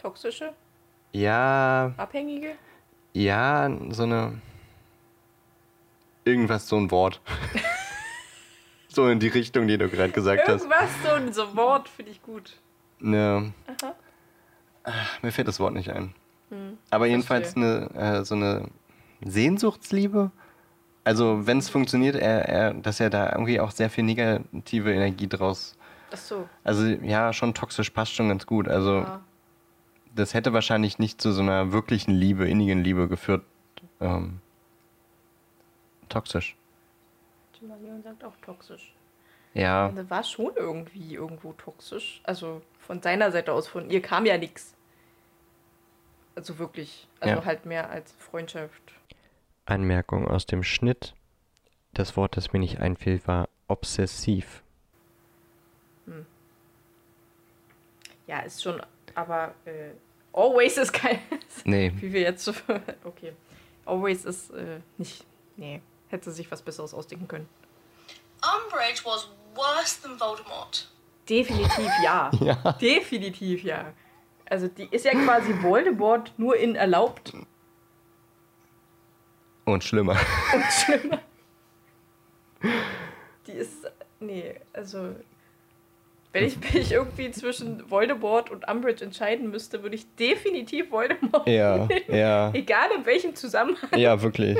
Toxische, 0.00 0.52
Ja, 1.12 1.92
abhängige. 1.96 2.52
ja, 3.12 3.70
so 3.90 4.04
eine. 4.04 4.40
Irgendwas, 6.24 6.68
so 6.68 6.76
ein 6.76 6.90
Wort. 6.90 7.20
so 8.88 9.08
in 9.08 9.18
die 9.20 9.28
Richtung, 9.28 9.66
die 9.66 9.76
du 9.76 9.88
gerade 9.88 10.12
gesagt 10.12 10.46
hast. 10.48 10.62
Irgendwas, 10.62 11.34
so 11.34 11.42
ein 11.42 11.56
Wort 11.56 11.88
finde 11.88 12.12
ich 12.12 12.22
gut. 12.22 12.56
Eine, 13.02 13.52
Aha. 13.66 13.94
Mir 15.22 15.32
fällt 15.32 15.48
das 15.48 15.60
Wort 15.60 15.74
nicht 15.74 15.90
ein. 15.90 16.14
Hm, 16.50 16.78
Aber 16.90 17.06
jedenfalls 17.06 17.56
eine, 17.56 17.90
äh, 17.94 18.24
so 18.24 18.34
eine 18.34 18.68
Sehnsuchtsliebe. 19.24 20.30
Also, 21.04 21.46
wenn 21.46 21.58
es 21.58 21.68
funktioniert, 21.68 22.14
er, 22.16 22.48
er, 22.48 22.74
dass 22.74 23.00
er 23.00 23.10
da 23.10 23.32
irgendwie 23.32 23.58
auch 23.60 23.70
sehr 23.72 23.90
viel 23.90 24.04
negative 24.04 24.92
Energie 24.92 25.28
draus. 25.28 25.76
Ach 26.12 26.16
so. 26.16 26.48
Also, 26.62 26.84
ja, 26.84 27.32
schon 27.32 27.54
toxisch 27.54 27.90
passt 27.90 28.12
schon 28.14 28.28
ganz 28.28 28.46
gut. 28.46 28.68
Also, 28.68 28.98
Ja. 29.00 29.20
das 30.14 30.34
hätte 30.34 30.52
wahrscheinlich 30.52 30.98
nicht 30.98 31.20
zu 31.20 31.32
so 31.32 31.42
einer 31.42 31.72
wirklichen 31.72 32.12
Liebe, 32.12 32.48
innigen 32.48 32.84
Liebe 32.84 33.08
geführt. 33.08 33.42
Ähm, 34.00 34.40
toxisch. 36.08 36.56
Marion 37.66 38.02
sagt 38.02 38.24
auch 38.24 38.34
toxisch. 38.44 38.92
Ja, 39.54 39.86
Also 39.86 40.08
war 40.10 40.24
schon 40.24 40.52
irgendwie 40.56 41.14
irgendwo 41.14 41.52
toxisch. 41.52 42.20
Also 42.24 42.62
von 42.78 43.02
seiner 43.02 43.30
Seite 43.32 43.52
aus, 43.52 43.68
von 43.68 43.90
ihr 43.90 44.00
kam 44.00 44.24
ja 44.26 44.38
nichts. 44.38 44.74
Also 46.34 46.58
wirklich. 46.58 47.06
Also 47.20 47.36
Ja. 47.36 47.44
halt 47.44 47.66
mehr 47.66 47.90
als 47.90 48.12
Freundschaft. 48.12 48.94
Anmerkung 49.66 50.26
aus 50.26 50.46
dem 50.46 50.62
Schnitt. 50.62 51.14
Das 51.92 52.16
Wort, 52.16 52.36
das 52.36 52.52
mir 52.54 52.58
nicht 52.60 52.80
einfiel, 52.80 53.20
war 53.26 53.48
obsessiv. 53.68 54.62
Ja, 58.26 58.40
ist 58.40 58.62
schon, 58.62 58.80
aber 59.14 59.54
äh, 59.64 59.90
always 60.32 60.76
ist 60.78 60.92
kein. 60.92 61.18
Nee, 61.64 61.92
Wie 61.96 62.12
wir 62.12 62.22
jetzt 62.22 62.44
so. 62.44 62.52
Okay. 63.04 63.32
Always 63.84 64.24
ist 64.24 64.50
äh, 64.52 64.80
nicht. 64.96 65.24
Nee. 65.56 65.82
Hätte 66.08 66.30
sich 66.30 66.50
was 66.50 66.62
Besseres 66.62 66.94
ausdenken 66.94 67.28
können. 67.28 67.48
Umbridge 68.40 69.02
was 69.04 69.28
worse 69.54 70.00
than 70.02 70.18
Voldemort. 70.18 70.88
Definitiv 71.28 71.90
ja. 72.02 72.30
Ja. 72.40 72.72
Definitiv 72.80 73.62
ja. 73.62 73.92
Also 74.48 74.68
die 74.68 74.88
ist 74.90 75.04
ja 75.04 75.12
quasi 75.12 75.62
Voldemort 75.62 76.32
nur 76.36 76.56
in 76.56 76.74
erlaubt 76.74 77.32
und 79.64 79.84
schlimmer. 79.84 80.12
und 80.54 80.64
schlimmer. 80.64 81.20
Die 83.46 83.52
ist. 83.52 83.90
Nee, 84.20 84.54
also. 84.72 85.14
Wenn 86.32 86.44
ich 86.44 86.58
mich 86.72 86.92
irgendwie 86.92 87.30
zwischen 87.30 87.90
Voldemort 87.90 88.50
und 88.50 88.66
Umbridge 88.66 89.04
entscheiden 89.04 89.50
müsste, 89.50 89.82
würde 89.82 89.96
ich 89.96 90.06
definitiv 90.16 90.90
Voldemort. 90.90 91.46
Ja, 91.46 91.86
ja, 92.08 92.50
Egal 92.54 92.88
in 92.96 93.04
welchem 93.04 93.34
Zusammenhang. 93.34 93.90
ja, 93.98 94.22
wirklich. 94.22 94.58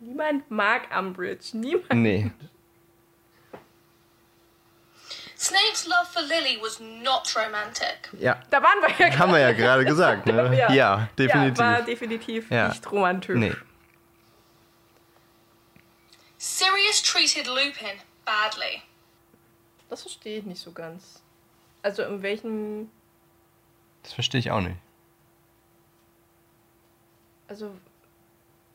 Niemand 0.00 0.50
mag 0.50 0.88
Umbridge. 0.98 1.54
Niemand. 1.54 1.92
Nee. 1.94 2.30
Snape's 5.42 5.86
love 5.86 6.06
for 6.12 6.22
Lily 6.22 6.56
was 6.62 6.78
not 6.78 7.34
romantic. 7.34 8.10
Ja, 8.18 8.40
Da 8.50 8.62
waren 8.62 8.80
wir 8.80 9.08
ja 9.08 9.12
haben 9.18 9.32
wir 9.32 9.40
ja 9.40 9.52
gerade 9.52 9.84
gesagt, 9.84 10.26
ne? 10.26 10.54
Ja. 10.56 10.70
Ja, 10.72 11.08
definitiv. 11.18 11.58
Ja, 11.58 11.64
war 11.72 11.82
definitiv 11.82 12.50
Ja. 12.50 12.68
nicht 12.68 12.90
romantisch. 12.92 13.36
Nee. 13.36 13.52
Sirius 16.38 17.02
treated 17.02 17.46
Lupin 17.46 17.98
badly. 18.24 18.82
Das 19.90 20.02
verstehe 20.02 20.38
ich 20.38 20.44
nicht 20.44 20.60
so 20.60 20.72
ganz. 20.72 21.20
Also 21.82 22.02
in 22.04 22.22
welchem. 22.22 22.90
Das 24.04 24.12
verstehe 24.12 24.38
ich 24.40 24.50
auch 24.50 24.60
nicht. 24.60 24.76
Also. 27.48 27.74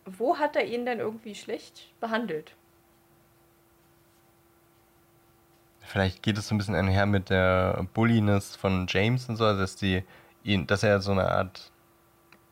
Wo 0.05 0.37
hat 0.37 0.55
er 0.55 0.65
ihn 0.65 0.85
denn 0.85 0.99
irgendwie 0.99 1.35
schlecht 1.35 1.87
behandelt? 1.99 2.53
Vielleicht 5.87 6.21
geht 6.21 6.37
es 6.37 6.47
so 6.49 6.55
ein 6.55 6.57
bisschen 6.57 6.75
einher 6.75 7.05
mit 7.05 7.29
der 7.29 7.85
Bulliness 7.93 8.55
von 8.55 8.85
James 8.89 9.29
und 9.29 9.37
so, 9.37 9.45
also 9.45 9.61
dass 9.61 9.75
die 9.77 10.03
ihn, 10.43 10.67
dass 10.67 10.83
er 10.83 10.99
so 11.01 11.11
eine 11.11 11.31
Art 11.31 11.71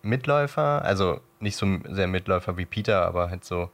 Mitläufer, 0.02 0.84
also 0.84 1.20
nicht 1.40 1.58
so 1.58 1.68
sehr 1.90 2.08
Mitläufer 2.08 2.58
wie 2.58 2.66
Peter, 2.66 3.06
aber 3.06 3.30
halt 3.30 3.44
so, 3.44 3.70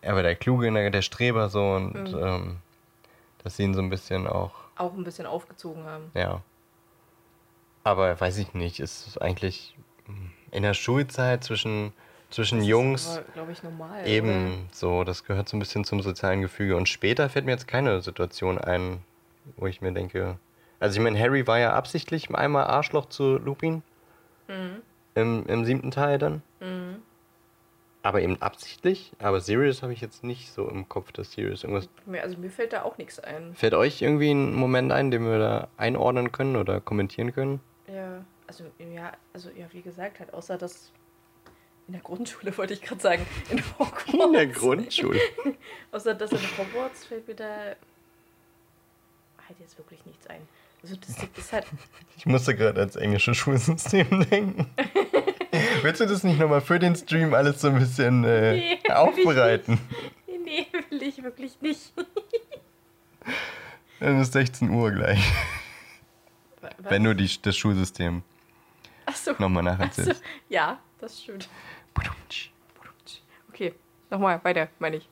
er 0.00 0.14
war 0.14 0.22
der 0.22 0.34
Kluge, 0.34 0.72
der, 0.72 1.02
Streber 1.02 1.48
so 1.48 1.74
und 1.74 2.12
Mhm. 2.12 2.18
ähm, 2.18 2.56
dass 3.42 3.56
sie 3.56 3.64
ihn 3.64 3.74
so 3.74 3.82
ein 3.82 3.90
bisschen 3.90 4.26
auch, 4.26 4.52
Auch 4.76 4.94
ein 4.94 5.04
bisschen 5.04 5.26
aufgezogen 5.26 5.84
haben. 5.84 6.10
ja. 6.14 6.40
Aber 7.86 8.18
weiß 8.18 8.38
ich 8.38 8.54
nicht, 8.54 8.80
ist 8.80 9.20
eigentlich 9.20 9.76
in 10.50 10.62
der 10.62 10.72
Schulzeit 10.72 11.44
zwischen, 11.44 11.92
zwischen 12.34 12.62
Jungs. 12.62 13.20
glaube 13.32 13.52
ich, 13.52 13.62
normal. 13.62 14.06
Eben, 14.06 14.68
so, 14.72 15.04
das 15.04 15.24
gehört 15.24 15.48
so 15.48 15.56
ein 15.56 15.60
bisschen 15.60 15.84
zum 15.84 16.02
sozialen 16.02 16.40
Gefüge. 16.40 16.76
Und 16.76 16.88
später 16.88 17.28
fällt 17.28 17.44
mir 17.44 17.52
jetzt 17.52 17.68
keine 17.68 18.00
Situation 18.02 18.58
ein, 18.58 18.98
wo 19.56 19.66
ich 19.66 19.80
mir 19.80 19.92
denke. 19.92 20.38
Also, 20.80 20.98
ich 20.98 21.02
meine, 21.02 21.18
Harry 21.18 21.46
war 21.46 21.58
ja 21.58 21.72
absichtlich 21.72 22.34
einmal 22.34 22.64
Arschloch 22.64 23.06
zu 23.06 23.38
Lupin. 23.38 23.82
Im, 25.14 25.46
Im 25.46 25.64
siebten 25.64 25.90
Teil 25.90 26.18
dann. 26.18 26.42
Aber 28.02 28.20
eben 28.20 28.42
absichtlich. 28.42 29.12
Aber 29.18 29.40
Sirius 29.40 29.82
habe 29.82 29.94
ich 29.94 30.02
jetzt 30.02 30.24
nicht 30.24 30.52
so 30.52 30.68
im 30.68 30.88
Kopf, 30.88 31.12
dass 31.12 31.32
Sirius 31.32 31.64
irgendwas. 31.64 31.84
Oder? 31.84 32.10
Mir, 32.12 32.22
also 32.22 32.36
mir 32.36 32.50
fällt 32.50 32.74
da 32.74 32.82
auch 32.82 32.98
nichts 32.98 33.18
ein. 33.20 33.54
Fällt 33.54 33.72
euch 33.72 34.02
irgendwie 34.02 34.30
ein 34.30 34.54
Moment 34.54 34.92
ein, 34.92 35.10
den 35.10 35.24
wir 35.24 35.38
da 35.38 35.68
einordnen 35.78 36.32
können 36.32 36.56
oder 36.56 36.80
kommentieren 36.82 37.32
können? 37.32 37.60
Ja, 37.86 38.22
also 38.46 38.64
ja, 38.78 39.12
also 39.32 39.48
ja, 39.56 39.66
wie 39.72 39.80
gesagt, 39.80 40.20
halt 40.20 40.34
außer 40.34 40.58
dass 40.58 40.92
in 41.86 41.92
der 41.92 42.02
Grundschule 42.02 42.56
wollte 42.56 42.72
ich 42.74 42.82
gerade 42.82 43.00
sagen, 43.00 43.26
in 43.50 43.62
Hogwarts. 43.78 44.12
In 44.12 44.32
der 44.32 44.46
Grundschule. 44.46 45.20
Außer 45.92 46.14
dass 46.14 46.32
in 46.32 46.38
Hogwarts 46.58 47.04
fällt 47.04 47.28
mir 47.28 47.34
da 47.34 47.46
halt 49.46 49.58
jetzt 49.60 49.76
wirklich 49.78 50.04
nichts 50.06 50.26
ein. 50.28 50.40
Also 50.82 50.96
das 50.96 51.10
ist 51.38 51.52
halt 51.52 51.66
Ich 52.16 52.26
musste 52.26 52.54
gerade 52.54 52.80
ans 52.80 52.96
englische 52.96 53.34
Schulsystem 53.34 54.26
denken. 54.30 54.66
Willst 55.82 56.00
du 56.00 56.06
das 56.06 56.24
nicht 56.24 56.38
nochmal 56.38 56.60
für 56.62 56.78
den 56.78 56.96
Stream 56.96 57.34
alles 57.34 57.60
so 57.60 57.68
ein 57.68 57.78
bisschen 57.78 58.24
äh, 58.24 58.52
Nee, 58.54 58.70
will 58.70 58.78
ich 58.82 58.90
aufbereiten? 58.92 59.78
nee, 60.26 60.38
nee, 60.44 60.66
will 60.90 61.02
ich 61.02 61.22
wirklich 61.22 61.60
nicht. 61.60 61.92
Dann 64.00 64.20
ist 64.20 64.32
16 64.32 64.70
Uhr 64.70 64.90
gleich. 64.90 65.20
Was? 66.60 66.72
Wenn 66.90 67.04
du 67.04 67.14
die, 67.14 67.30
das 67.42 67.56
Schulsystem 67.56 68.22
Ach 69.06 69.14
so. 69.16 69.32
nochmal 69.38 69.66
Ach 69.68 69.72
so. 69.72 69.78
nacherzählst. 69.82 70.22
Ja, 70.48 70.78
das 71.04 71.22
stimmt. 71.22 71.48
Okay, 73.48 73.74
nochmal, 74.10 74.42
weiter, 74.42 74.68
meine 74.78 74.96
ich. 74.96 75.08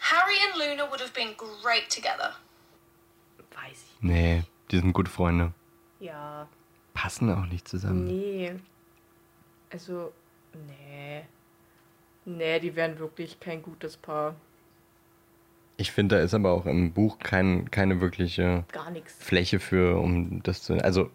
Harry 0.00 0.34
and 0.46 0.56
Luna 0.58 0.90
would 0.90 1.00
have 1.00 1.12
been 1.12 1.34
great 1.36 1.88
together. 1.88 2.34
Weiß 3.54 3.84
ich. 3.84 4.02
Nee, 4.02 4.42
die 4.70 4.78
sind 4.78 4.92
gute 4.92 5.10
Freunde. 5.10 5.52
Ja, 6.00 6.48
Passen 6.92 7.30
auch 7.32 7.46
nicht 7.46 7.68
zusammen. 7.68 8.06
nee. 8.06 8.54
Also, 9.70 10.12
nee. 10.52 11.24
Nee, 12.24 12.60
die 12.60 12.74
wären 12.76 12.98
wirklich 12.98 13.40
kein 13.40 13.62
gutes 13.62 13.96
Paar. 13.96 14.34
Ich 15.76 15.90
finde, 15.90 16.16
da 16.16 16.22
ist 16.22 16.34
aber 16.34 16.52
auch 16.52 16.66
im 16.66 16.92
Buch 16.92 17.18
kein, 17.18 17.70
keine 17.70 18.00
wirkliche 18.00 18.64
Gar 18.70 18.90
nichts. 18.92 19.14
Fläche 19.18 19.58
für, 19.58 19.98
um 20.00 20.42
das 20.42 20.62
zu. 20.62 20.74
Also, 20.74 21.10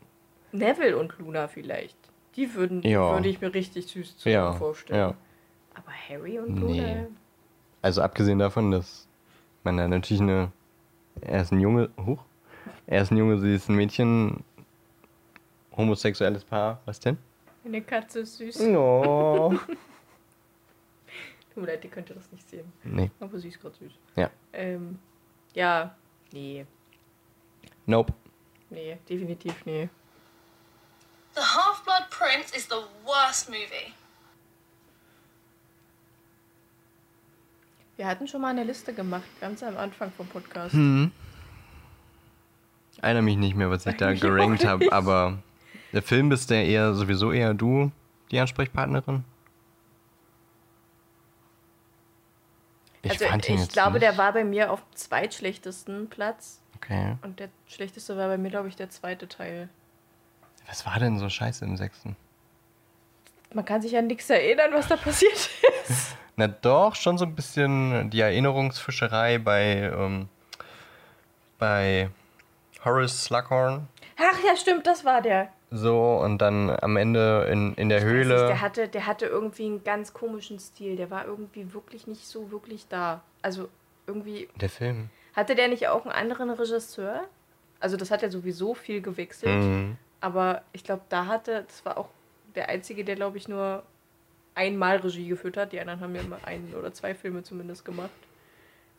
Neville 0.51 0.97
und 0.97 1.17
Luna 1.19 1.47
vielleicht. 1.47 1.97
Die 2.39 2.53
würden, 2.55 2.81
Ja. 2.83 3.11
würde 3.13 3.27
ich 3.27 3.41
mir 3.41 3.53
richtig 3.53 3.87
süß 3.87 4.15
zusammen 4.17 4.33
ja. 4.33 4.53
vorstellen. 4.53 4.99
ja. 4.99 5.13
Aber 5.75 5.91
Harry 6.09 6.39
und 6.39 6.55
Nee. 6.55 6.79
Luna. 6.81 7.07
Also, 7.81 8.01
abgesehen 8.01 8.39
davon, 8.39 8.71
dass 8.71 9.07
man 9.65 9.75
da 9.77 9.87
natürlich 9.89 10.21
eine. 10.21 10.51
Er 11.21 11.41
ist 11.41 11.51
ein 11.51 11.59
Junge. 11.59 11.89
Huch. 12.05 12.23
Er 12.87 13.01
ist 13.01 13.11
ein 13.11 13.17
Junge, 13.17 13.37
sie 13.39 13.53
ist 13.53 13.67
ein 13.69 13.75
Mädchen. 13.75 14.43
Homosexuelles 15.75 16.43
Paar. 16.45 16.79
Was 16.85 16.99
denn? 17.01 17.17
Eine 17.65 17.81
Katze 17.81 18.19
ist 18.21 18.37
süß. 18.37 18.61
No. 18.67 19.53
Tut 21.53 21.63
mir 21.63 21.67
leid, 21.67 21.83
ihr 21.83 21.89
könnt 21.89 22.09
das 22.09 22.31
nicht 22.31 22.49
sehen. 22.49 22.71
nee. 22.83 23.11
Aber 23.19 23.37
sie 23.37 23.49
ist 23.49 23.59
gerade 23.61 23.75
süß. 23.75 23.91
Ja. 24.15 24.29
Ähm, 24.53 24.97
ja, 25.53 25.93
nee. 26.31 26.65
Nope. 27.85 28.13
Nee, 28.69 28.97
definitiv 29.09 29.65
nee. 29.65 29.89
The 31.35 31.41
Prince 32.29 32.55
is 32.55 32.67
the 32.67 32.75
worst 33.05 33.49
movie. 33.49 33.93
Wir 37.97 38.05
hatten 38.05 38.27
schon 38.27 38.41
mal 38.41 38.49
eine 38.49 38.63
Liste 38.63 38.93
gemacht, 38.93 39.27
ganz 39.41 39.63
am 39.63 39.75
Anfang 39.77 40.11
vom 40.11 40.27
Podcast. 40.27 40.73
Hm. 40.73 41.11
Erinnere 43.01 43.23
mich 43.23 43.37
nicht 43.37 43.55
mehr, 43.55 43.71
was 43.71 43.85
ich 43.87 43.95
da 43.95 44.11
Ich 44.11 44.21
gerankt 44.21 44.63
habe, 44.63 44.91
aber 44.91 45.39
der 45.91 46.03
Film 46.03 46.29
bist 46.29 46.51
der 46.51 46.65
eher 46.65 46.93
sowieso 46.93 47.31
eher 47.31 47.55
du, 47.55 47.91
die 48.29 48.39
Ansprechpartnerin? 48.39 49.23
also 53.07 53.25
ihn 53.25 53.39
ich 53.39 53.47
jetzt 53.47 53.73
glaube, 53.73 53.93
nicht. 53.93 54.03
der 54.03 54.17
war 54.17 54.33
bei 54.33 54.43
mir 54.43 54.71
auf 54.71 54.81
dem 54.81 54.95
zweitschlechtesten 54.95 56.09
Platz. 56.09 56.61
Okay. 56.75 57.15
Und 57.23 57.39
der 57.39 57.49
schlechteste 57.65 58.15
war 58.17 58.27
bei 58.27 58.37
mir, 58.37 58.49
glaube 58.49 58.67
ich, 58.67 58.75
der 58.75 58.91
zweite 58.91 59.27
Teil. 59.27 59.69
Was 60.69 60.85
war 60.85 60.99
denn 60.99 61.17
so 61.17 61.29
scheiße 61.29 61.65
im 61.65 61.75
sechsten? 61.77 62.15
Man 63.53 63.65
kann 63.65 63.81
sich 63.81 63.97
an 63.97 64.07
nichts 64.07 64.29
erinnern, 64.29 64.71
was 64.73 64.87
da 64.87 64.95
passiert 64.95 65.49
ist. 65.87 66.15
Na 66.35 66.47
doch, 66.47 66.95
schon 66.95 67.17
so 67.17 67.25
ein 67.25 67.35
bisschen 67.35 68.09
die 68.11 68.21
Erinnerungsfischerei 68.21 69.39
bei, 69.39 69.91
ähm, 69.93 70.29
bei 71.57 72.09
Horace 72.85 73.23
Slughorn. 73.25 73.87
Ach 74.17 74.37
ja, 74.45 74.55
stimmt, 74.55 74.85
das 74.87 75.03
war 75.03 75.21
der. 75.21 75.49
So, 75.71 76.17
und 76.17 76.39
dann 76.39 76.69
am 76.69 76.97
Ende 76.97 77.47
in, 77.51 77.73
in 77.75 77.89
der 77.89 77.99
Ich 77.99 78.03
Höhle. 78.03 78.35
nicht, 78.35 78.49
der, 78.49 78.61
hatte, 78.61 78.87
der 78.87 79.05
hatte 79.05 79.25
irgendwie 79.25 79.65
einen 79.65 79.83
ganz 79.83 80.13
komischen 80.13 80.59
Stil. 80.59 80.95
Der 80.95 81.09
war 81.09 81.25
irgendwie 81.25 81.73
wirklich 81.73 82.07
nicht 82.07 82.25
so 82.27 82.51
wirklich 82.51 82.87
da. 82.87 83.21
Also 83.41 83.69
irgendwie. 84.07 84.47
der 84.55 84.69
Film. 84.69 85.09
Hatte 85.35 85.55
der 85.55 85.67
nicht 85.67 85.87
auch 85.87 86.05
einen 86.05 86.11
anderen 86.11 86.49
Regisseur? 86.49 87.25
Also 87.79 87.97
das 87.97 88.11
hat 88.11 88.21
ja 88.21 88.29
sowieso 88.29 88.73
viel 88.73 89.01
gewechselt. 89.01 89.63
Mhm. 89.63 89.97
Aber 90.21 90.63
ich 90.73 90.83
glaube, 90.83 91.03
da 91.09 91.25
hatte, 91.27 91.63
das 91.67 91.85
war 91.85 91.97
auch 91.97 92.09
der 92.55 92.69
einzige, 92.69 93.03
der, 93.03 93.15
glaube 93.15 93.37
ich, 93.37 93.47
nur 93.47 93.83
einmal 94.55 94.97
Regie 94.97 95.27
geführt 95.27 95.57
hat. 95.57 95.71
Die 95.71 95.79
anderen 95.79 96.01
haben 96.01 96.15
ja 96.15 96.21
immer 96.21 96.39
ein 96.43 96.73
oder 96.77 96.93
zwei 96.93 97.15
Filme 97.15 97.43
zumindest 97.43 97.85
gemacht. 97.85 98.09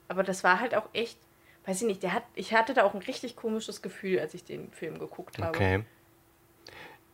Aber 0.08 0.22
das 0.22 0.42
war 0.42 0.60
halt 0.60 0.74
auch 0.74 0.88
echt, 0.92 1.18
weiß 1.66 1.82
ich 1.82 1.86
nicht, 1.86 2.02
der 2.02 2.14
hat, 2.14 2.24
ich 2.34 2.54
hatte 2.54 2.74
da 2.74 2.84
auch 2.84 2.94
ein 2.94 3.02
richtig 3.02 3.36
komisches 3.36 3.82
Gefühl, 3.82 4.18
als 4.18 4.34
ich 4.34 4.44
den 4.44 4.70
Film 4.72 4.98
geguckt 4.98 5.38
habe. 5.38 5.48
Okay. 5.48 5.84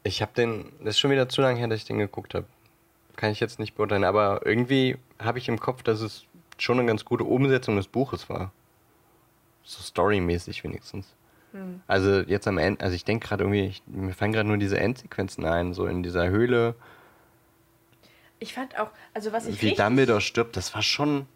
Ich 0.05 0.23
habe 0.23 0.33
den, 0.37 0.73
das 0.79 0.91
ist 0.95 1.01
schon 1.01 1.11
wieder 1.11 1.29
zu 1.29 1.43
lange 1.43 1.59
her, 1.59 1.67
dass 1.67 1.81
ich 1.81 1.85
den 1.85 1.99
geguckt 1.99 2.35
habe. 2.35 2.47
Kann 3.17 3.33
ich 3.33 3.41
jetzt 3.41 3.59
nicht 3.59 3.75
beurteilen, 3.75 4.05
aber 4.05 4.43
irgendwie 4.45 4.99
habe 5.19 5.39
ich 5.39 5.49
im 5.49 5.59
Kopf, 5.59 5.83
dass 5.83 6.01
es 6.01 6.25
schon 6.59 6.79
eine 6.79 6.87
ganz 6.87 7.05
gute 7.05 7.25
Umsetzung 7.25 7.77
des 7.77 7.89
Buches 7.89 8.29
war. 8.29 8.53
So 9.65 9.83
storymäßig 9.83 10.63
wenigstens. 10.63 11.13
Hm. 11.57 11.81
Also 11.87 12.21
jetzt 12.21 12.47
am 12.47 12.59
Ende, 12.59 12.85
also 12.85 12.95
ich 12.95 13.05
denke 13.05 13.27
gerade 13.27 13.45
irgendwie, 13.45 13.65
ich, 13.67 13.83
mir 13.87 14.13
fallen 14.13 14.33
gerade 14.33 14.49
nur 14.49 14.59
diese 14.59 14.79
Endsequenzen 14.79 15.45
ein, 15.45 15.73
so 15.75 15.87
in 15.87 16.03
dieser 16.03 16.29
Höhle, 16.29 16.75
Ich 18.39 18.53
fand 18.55 18.79
auch, 18.79 18.91
also 19.15 19.33
was 19.33 19.47
ich 19.47 19.63
wie 19.63 19.69
richtig, 19.69 19.85
Dumbledore 19.85 20.21
stirbt, 20.21 20.57
das 20.57 20.75
war 20.75 20.83
schon 20.83 21.27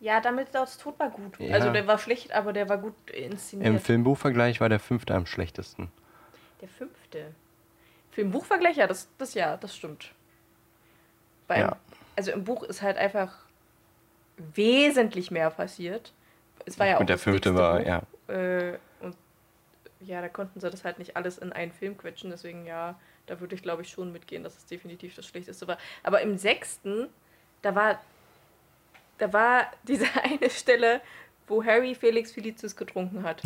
Ja, 0.00 0.20
Dumbledores 0.20 0.78
Tod 0.78 0.98
war 0.98 1.10
gut. 1.10 1.38
Ja. 1.38 1.54
Also 1.54 1.70
der 1.72 1.86
war 1.86 1.98
schlecht, 1.98 2.32
aber 2.32 2.52
der 2.52 2.68
war 2.68 2.78
gut 2.78 2.94
inszeniert. 3.10 3.68
im 3.68 3.78
Filmbuchvergleich 3.80 4.60
war 4.60 4.68
der 4.68 4.80
fünfte 4.80 5.14
am 5.14 5.26
schlechtesten. 5.26 5.90
Der 6.62 6.68
fünfte. 6.68 7.34
Filmbuchvergleich, 8.12 8.76
ja, 8.76 8.86
das, 8.86 9.08
das 9.18 9.34
ja, 9.34 9.56
das 9.56 9.76
stimmt. 9.76 10.12
Beim, 11.46 11.60
Ja. 11.60 11.76
Also 12.16 12.32
im 12.32 12.42
Buch 12.44 12.62
ist 12.64 12.82
halt 12.82 12.96
einfach 12.96 13.32
wesentlich 14.54 15.30
mehr 15.30 15.50
passiert. 15.50 16.12
Es 16.64 16.78
war 16.78 16.86
ja 16.86 16.96
auch 16.96 17.00
Und 17.00 17.08
der 17.08 17.16
das 17.16 17.22
fünfte 17.22 17.54
war, 17.54 17.78
Buch. 17.78 17.86
ja. 17.86 18.02
Äh, 18.34 18.78
ja, 20.00 20.20
da 20.20 20.28
konnten 20.28 20.60
sie 20.60 20.70
das 20.70 20.84
halt 20.84 20.98
nicht 20.98 21.16
alles 21.16 21.38
in 21.38 21.52
einen 21.52 21.72
Film 21.72 21.96
quetschen, 21.96 22.30
deswegen 22.30 22.66
ja, 22.66 22.98
da 23.26 23.40
würde 23.40 23.54
ich 23.54 23.62
glaube 23.62 23.82
ich 23.82 23.90
schon 23.90 24.12
mitgehen, 24.12 24.42
dass 24.44 24.56
es 24.56 24.66
definitiv 24.66 25.14
das 25.14 25.26
Schlechteste 25.26 25.66
war. 25.66 25.78
Aber 26.02 26.20
im 26.20 26.38
sechsten, 26.38 27.08
da 27.62 27.74
war, 27.74 28.00
da 29.18 29.32
war 29.32 29.70
diese 29.84 30.06
eine 30.22 30.50
Stelle, 30.50 31.00
wo 31.46 31.64
Harry 31.64 31.94
Felix 31.94 32.32
Felicis 32.32 32.76
getrunken 32.76 33.22
hat. 33.22 33.42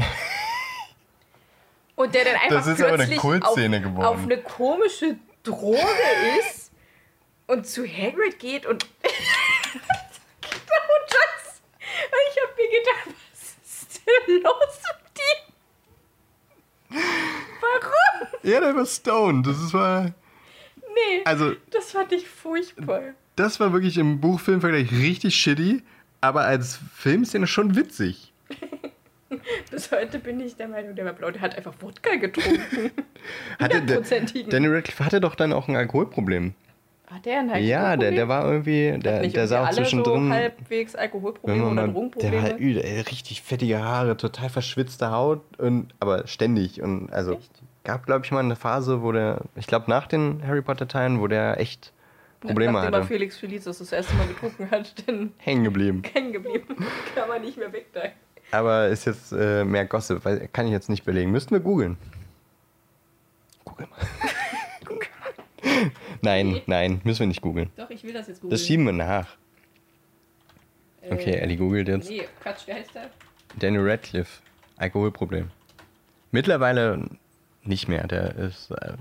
Und 1.95 2.15
der 2.15 2.25
dann 2.25 2.35
einfach 2.35 2.49
Das 2.49 2.67
ist 2.67 2.81
aber 2.81 2.88
eine 2.95 2.97
plötzlich 2.99 3.19
Kultszene 3.21 3.77
auf, 3.77 3.83
geworden. 3.83 4.05
auf 4.05 4.23
eine 4.23 4.38
komische 4.38 5.17
Droge 5.43 5.79
ist 6.41 6.73
und 7.47 7.67
zu 7.67 7.87
Hagrid 7.87 8.38
geht 8.38 8.67
und 8.67 8.87
genau 9.03 9.12
das. 11.09 11.61
Und 12.12 12.19
ich 12.31 12.37
habe 12.43 12.53
mir 12.57 12.69
gedacht, 12.79 13.09
was 13.31 13.57
ist 13.62 14.03
denn 14.07 14.43
los 14.43 14.81
mit 15.05 15.19
dir? 15.19 15.37
Warum? 17.61 18.32
Ja, 18.43 18.61
der 18.61 18.75
war 18.77 18.87
stoned. 18.87 19.47
Das 19.47 19.73
war, 19.73 20.11
Nee, 20.95 21.23
also 21.25 21.53
das 21.71 21.93
fand 21.93 22.13
ich 22.13 22.29
furchtbar. 22.29 23.01
das 23.37 23.59
war 23.61 23.73
wirklich 23.73 23.97
im 23.99 24.21
Buchfilmvergleich 24.21 24.93
richtig 24.93 25.35
shitty, 25.37 25.83
aber 26.21 26.43
als 26.43 26.79
Filmszene 26.95 27.47
schon 27.47 27.77
witzig. 27.77 28.33
Bis 29.71 29.91
heute 29.91 30.19
bin 30.19 30.41
ich 30.41 30.57
der 30.57 30.69
Meinung, 30.69 30.95
der 30.95 31.07
war 31.07 31.15
blau. 31.15 31.31
Der 31.31 31.41
hat 31.41 31.57
einfach 31.57 31.73
Wodka 31.81 32.17
getrunken. 32.17 32.91
Hatte. 33.59 34.03
Daniel 34.51 34.75
Radcliffe 34.75 35.05
hatte 35.05 35.21
doch 35.23 35.35
dann 35.35 35.55
auch 35.55 35.69
ein 35.69 35.77
Alkoholproblem. 35.77 36.55
Hat 37.11 37.25
der 37.25 37.41
ein 37.41 37.49
Ja, 37.65 37.97
der, 37.97 38.09
Alkoholproblem? 38.11 38.15
der 38.17 38.29
war 38.29 38.45
irgendwie, 38.53 38.99
der, 38.99 39.27
der 39.27 39.49
sah 39.49 39.65
auch 39.65 39.71
zwischendrin. 39.71 40.27
So 40.29 40.35
halbwegs 40.35 40.95
Alkoholprobleme 40.95 41.63
oder 41.65 41.73
mal, 41.75 41.85
der 41.85 41.93
Drogenprobleme. 41.95 42.43
war 42.43 42.57
übel, 42.57 42.85
ey, 42.85 43.01
richtig 43.01 43.41
fettige 43.43 43.83
Haare, 43.83 44.17
total 44.19 44.51
verschwitzte 44.51 45.11
Haut, 45.11 45.41
und, 45.59 45.95
aber 46.01 46.27
ständig. 46.27 46.83
Und 46.83 47.11
also 47.11 47.33
Echt? 47.35 47.51
Gab, 47.85 48.07
glaube 48.07 48.25
ich, 48.25 48.31
mal 48.31 48.40
eine 48.40 48.57
Phase, 48.57 49.03
wo 49.03 49.12
der, 49.12 49.42
ich 49.57 49.66
glaube 49.66 49.90
nach 49.90 50.07
den 50.07 50.47
Harry 50.47 50.62
Potter 50.62 50.88
Teilen, 50.88 51.21
wo 51.21 51.27
der 51.27 51.59
echt 51.61 51.92
Probleme 52.40 52.73
Nachdem 52.73 52.95
hatte. 52.95 53.07
Felix 53.07 53.37
Felicis 53.38 53.79
das 53.79 53.92
erste 53.92 54.14
Mal 54.16 54.27
getrunken 54.27 54.71
hat, 54.71 55.07
dann 55.07 55.33
Hängen 55.38 55.64
geblieben. 55.64 56.03
hängen 56.12 56.33
geblieben. 56.33 56.77
Kann 57.14 57.29
man 57.29 57.42
nicht 57.42 57.57
mehr 57.57 57.73
weg 57.73 57.87
da. 57.92 58.03
Aber 58.51 58.88
ist 58.88 59.07
jetzt 59.07 59.33
äh, 59.33 59.64
mehr 59.64 59.87
Gossip, 59.87 60.25
weil 60.25 60.49
kann 60.53 60.66
ich 60.66 60.73
jetzt 60.73 60.90
nicht 60.90 61.05
belegen. 61.05 61.31
Müssten 61.31 61.53
wir 61.53 61.61
googeln. 61.61 61.97
Google 63.64 63.87
mal. 63.87 64.01
nein, 66.21 66.61
nein, 66.66 67.01
müssen 67.05 67.21
wir 67.21 67.27
nicht 67.29 67.42
googeln. 67.42 67.71
Doch, 67.77 67.88
ich 67.90 68.03
will 68.03 68.12
das 68.12 68.27
jetzt 68.27 68.40
googeln. 68.40 68.51
Das 68.51 68.66
schieben 68.66 68.85
wir 68.87 68.92
nach. 68.92 69.37
Äh, 71.01 71.12
Okay, 71.14 71.37
Ellie 71.37 71.57
googelt 71.57 71.88
jetzt. 71.88 72.11
Nee, 72.11 72.29
Quatsch, 72.42 72.62
wer 72.66 72.77
heißt 72.77 72.95
der? 72.95 73.11
Daniel 73.59 73.88
Radcliffe, 73.88 74.42
Alkoholproblem. 74.77 75.51
Mittlerweile 76.33 77.09
nicht 77.64 77.88
mehr, 77.88 78.07
der 78.07 78.35
ist. 78.37 78.70
Äh, 78.70 78.94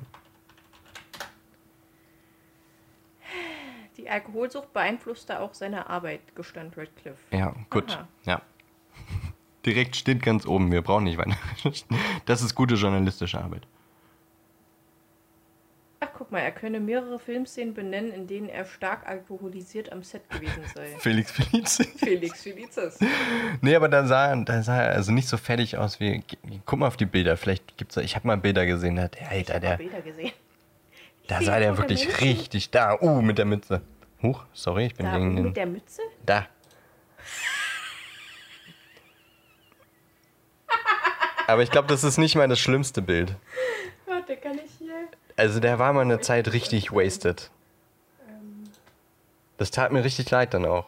Die 3.97 4.09
Alkoholsucht 4.09 4.73
beeinflusste 4.73 5.39
auch 5.39 5.53
seine 5.53 5.89
Arbeit, 5.89 6.35
gestand 6.35 6.75
Radcliffe. 6.77 7.19
ja, 7.31 7.53
gut. 7.69 7.91
Aha. 7.91 8.07
Ja. 8.25 8.41
Direkt 9.65 9.95
steht 9.95 10.23
ganz 10.23 10.47
oben, 10.47 10.71
wir 10.71 10.81
brauchen 10.81 11.03
nicht 11.03 11.17
weiter. 11.19 11.35
Das 12.25 12.41
ist 12.41 12.55
gute 12.55 12.75
journalistische 12.75 13.39
Arbeit. 13.39 13.67
Ach, 16.03 16.07
guck 16.17 16.31
mal, 16.31 16.39
er 16.39 16.51
könne 16.51 16.79
mehrere 16.79 17.19
Filmszenen 17.19 17.75
benennen, 17.75 18.11
in 18.11 18.25
denen 18.25 18.49
er 18.49 18.65
stark 18.65 19.05
alkoholisiert 19.07 19.91
am 19.91 20.01
Set 20.01 20.27
gewesen 20.31 20.63
sei. 20.73 20.95
Felix 20.99 21.29
Felice. 21.31 21.83
Felix 21.95 22.41
Felicis. 22.41 22.97
Nee, 23.61 23.75
aber 23.75 23.87
da 23.87 24.07
sah, 24.07 24.35
da 24.35 24.63
sah 24.63 24.81
er 24.81 24.93
also 24.95 25.11
nicht 25.11 25.27
so 25.27 25.37
fertig 25.37 25.77
aus 25.77 25.99
wie. 25.99 26.23
Guck 26.65 26.79
mal 26.79 26.87
auf 26.87 26.97
die 26.97 27.05
Bilder. 27.05 27.37
Vielleicht 27.37 27.77
gibt's 27.77 27.93
da. 27.93 28.01
Ich 28.01 28.15
habe 28.15 28.25
mal 28.27 28.37
Bilder 28.37 28.65
gesehen, 28.65 28.95
da, 28.95 29.09
der, 29.09 29.29
Alter, 29.29 29.59
der, 29.59 29.77
Bilder 29.77 30.01
gesehen. 30.01 30.31
da 31.27 31.39
sah 31.43 31.59
der 31.59 31.77
wirklich 31.77 32.07
Menschen. 32.07 32.23
richtig 32.23 32.71
da. 32.71 32.99
Uh, 32.99 33.21
mit 33.21 33.37
der 33.37 33.45
Mütze. 33.45 33.83
Huch, 34.23 34.43
sorry, 34.53 34.87
ich 34.87 34.95
bin 34.95 35.05
Da, 35.05 35.19
gegen 35.19 35.35
den. 35.35 35.45
mit 35.45 35.55
der 35.55 35.67
Mütze? 35.67 36.01
Da. 36.25 36.47
Aber 41.47 41.61
ich 41.63 41.69
glaube, 41.69 41.87
das 41.87 42.03
ist 42.03 42.17
nicht 42.17 42.35
mal 42.35 42.47
das 42.47 42.59
schlimmste 42.59 43.01
Bild. 43.03 43.35
Warte, 44.31 44.41
kann 44.41 44.59
ich 44.63 44.71
hier. 44.77 45.07
Also 45.35 45.59
der 45.59 45.77
war 45.79 45.91
mal 45.93 46.01
eine 46.01 46.21
Zeit 46.21 46.53
richtig 46.53 46.91
wasted. 46.91 47.51
Das 49.57 49.71
tat 49.71 49.91
mir 49.91 50.03
richtig 50.03 50.31
leid 50.31 50.53
dann 50.53 50.65
auch. 50.65 50.87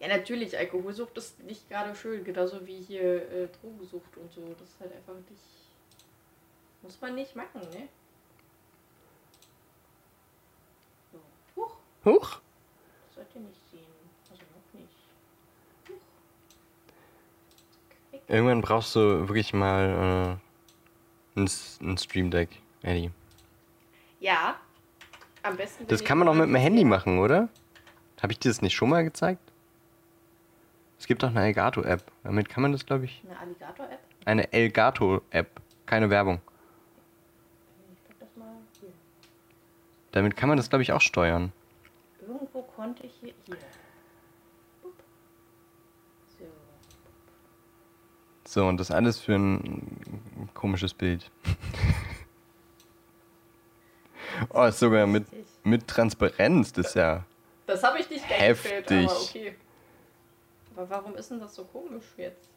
Ja, 0.00 0.08
natürlich, 0.08 0.56
Alkoholsucht 0.56 1.16
ist 1.18 1.42
nicht 1.44 1.68
gerade 1.68 1.94
schön, 1.94 2.24
genauso 2.24 2.66
wie 2.66 2.80
hier 2.80 3.30
äh, 3.30 3.48
Drogensucht 3.60 4.16
und 4.16 4.32
so. 4.32 4.40
Das 4.58 4.68
ist 4.68 4.80
halt 4.80 4.92
einfach 4.92 5.14
nicht. 5.28 5.42
Muss 6.82 7.00
man 7.00 7.14
nicht 7.14 7.36
machen, 7.36 7.60
ne? 7.72 7.88
So. 11.12 11.20
Huch, 11.56 11.76
Huch. 12.04 12.40
das 13.06 13.14
sollt 13.16 13.34
ihr 13.34 13.40
nicht 13.40 13.60
sehen. 13.70 13.82
Also 14.30 14.42
noch 14.42 14.80
nicht. 14.80 14.96
Huch. 18.12 18.20
Irgendwann 18.28 18.62
brauchst 18.62 18.94
du 18.94 19.28
wirklich 19.28 19.52
mal 19.52 20.38
äh, 20.40 20.47
ein, 21.38 21.48
ein 21.92 21.98
Stream 21.98 22.30
Deck, 22.30 22.48
Eddie. 22.82 23.10
Ja. 24.20 24.56
Am 25.42 25.56
besten. 25.56 25.86
Das 25.86 26.04
kann 26.04 26.18
man 26.18 26.26
mal- 26.26 26.34
mit 26.34 26.48
dem 26.48 26.56
Handy 26.56 26.84
machen, 26.84 27.18
oder? 27.18 27.48
Habe 28.20 28.32
ich 28.32 28.38
dir 28.38 28.48
das 28.50 28.60
nicht 28.62 28.74
schon 28.74 28.90
mal 28.90 29.04
gezeigt? 29.04 29.40
Es 30.98 31.06
gibt 31.06 31.22
doch 31.22 31.28
eine 31.28 31.44
Elgato-App. 31.44 32.02
Damit 32.24 32.48
kann 32.48 32.62
man 32.62 32.72
das, 32.72 32.84
glaube 32.84 33.04
ich. 33.04 33.22
Eine 33.24 33.38
Alligator-App? 33.38 34.00
Eine 34.24 34.52
Elgato-App. 34.52 35.60
Keine 35.86 36.10
Werbung. 36.10 36.40
Ich 37.92 38.04
pack 38.08 38.16
das 38.18 38.28
mal 38.36 38.52
hier. 38.80 38.90
Damit 40.10 40.36
kann 40.36 40.48
man 40.48 40.58
das, 40.58 40.68
glaube 40.68 40.82
ich, 40.82 40.92
auch 40.92 41.00
steuern. 41.00 41.52
Irgendwo 42.20 42.62
konnte 42.62 43.06
ich 43.06 43.12
hier. 43.20 43.32
Hier. 43.46 43.56
Bup. 44.82 44.92
So. 46.36 46.44
So, 48.48 48.66
und 48.66 48.80
das 48.80 48.90
alles 48.90 49.20
für 49.20 49.34
ein 49.34 50.48
komisches 50.54 50.94
Bild. 50.94 51.30
oh, 54.48 54.64
ist 54.64 54.78
sogar 54.78 55.06
mit, 55.06 55.26
mit 55.64 55.86
Transparenz. 55.86 56.72
Das 56.72 56.86
ist 56.86 56.94
ja. 56.94 57.26
Das 57.66 57.82
habe 57.82 58.00
ich 58.00 58.08
nicht 58.08 58.26
Heftig. 58.26 58.90
eingestellt, 58.90 59.10
aber 59.10 59.20
okay. 59.20 59.54
Aber 60.74 60.88
warum 60.88 61.14
ist 61.16 61.30
denn 61.30 61.40
das 61.40 61.56
so 61.56 61.66
komisch 61.66 62.06
jetzt? 62.16 62.48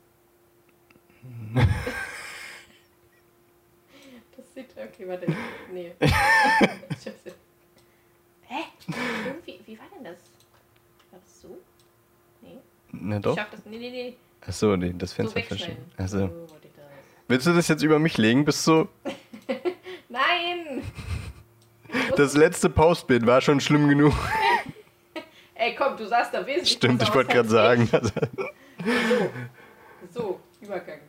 das 4.38 4.54
sieht. 4.54 4.70
Okay, 4.78 5.06
warte. 5.10 5.26
Nee. 5.74 5.94
Hä? 6.00 8.64
Irgendwie. 9.26 9.60
Wie 9.66 9.78
war 9.78 9.88
denn 9.94 10.06
das? 10.06 10.20
War 11.12 11.20
das 11.20 11.42
so? 11.42 11.58
Nee. 12.40 12.60
Na 12.94 13.18
Ich 13.18 13.24
doch. 13.24 13.36
schaff 13.36 13.50
das. 13.50 13.66
Nee, 13.66 13.78
nee, 13.78 13.92
nee. 13.92 14.16
Achso, 14.46 14.76
nee, 14.76 14.94
das 14.98 15.12
So 15.12 15.16
Fenster 15.18 15.42
verschieben. 15.44 15.78
Also. 15.98 16.20
So, 16.20 16.26
ich 16.64 16.72
das. 16.76 16.86
Willst 17.28 17.48
du 17.48 17.54
das 17.54 17.68
jetzt 17.68 17.84
über 17.84 18.00
mich 18.00 18.18
legen? 18.18 18.46
Bist 18.46 18.66
du. 18.68 18.88
Nein! 20.10 20.84
Das 22.16 22.36
letzte 22.36 22.70
Postbild 22.70 23.26
war 23.26 23.42
schon 23.42 23.60
schlimm 23.60 23.90
genug. 23.90 24.14
Ey, 25.56 25.76
komm, 25.76 25.98
du 25.98 26.08
sagst 26.08 26.34
da 26.34 26.46
wesentlich. 26.46 26.72
Stimmt, 26.72 27.04
ich 27.04 27.14
wollte 27.14 27.34
gerade 27.34 27.50
sagen. 27.50 27.90
Also. 27.92 28.12
So, 30.10 30.20
so, 30.20 30.40
Übergang. 30.62 31.00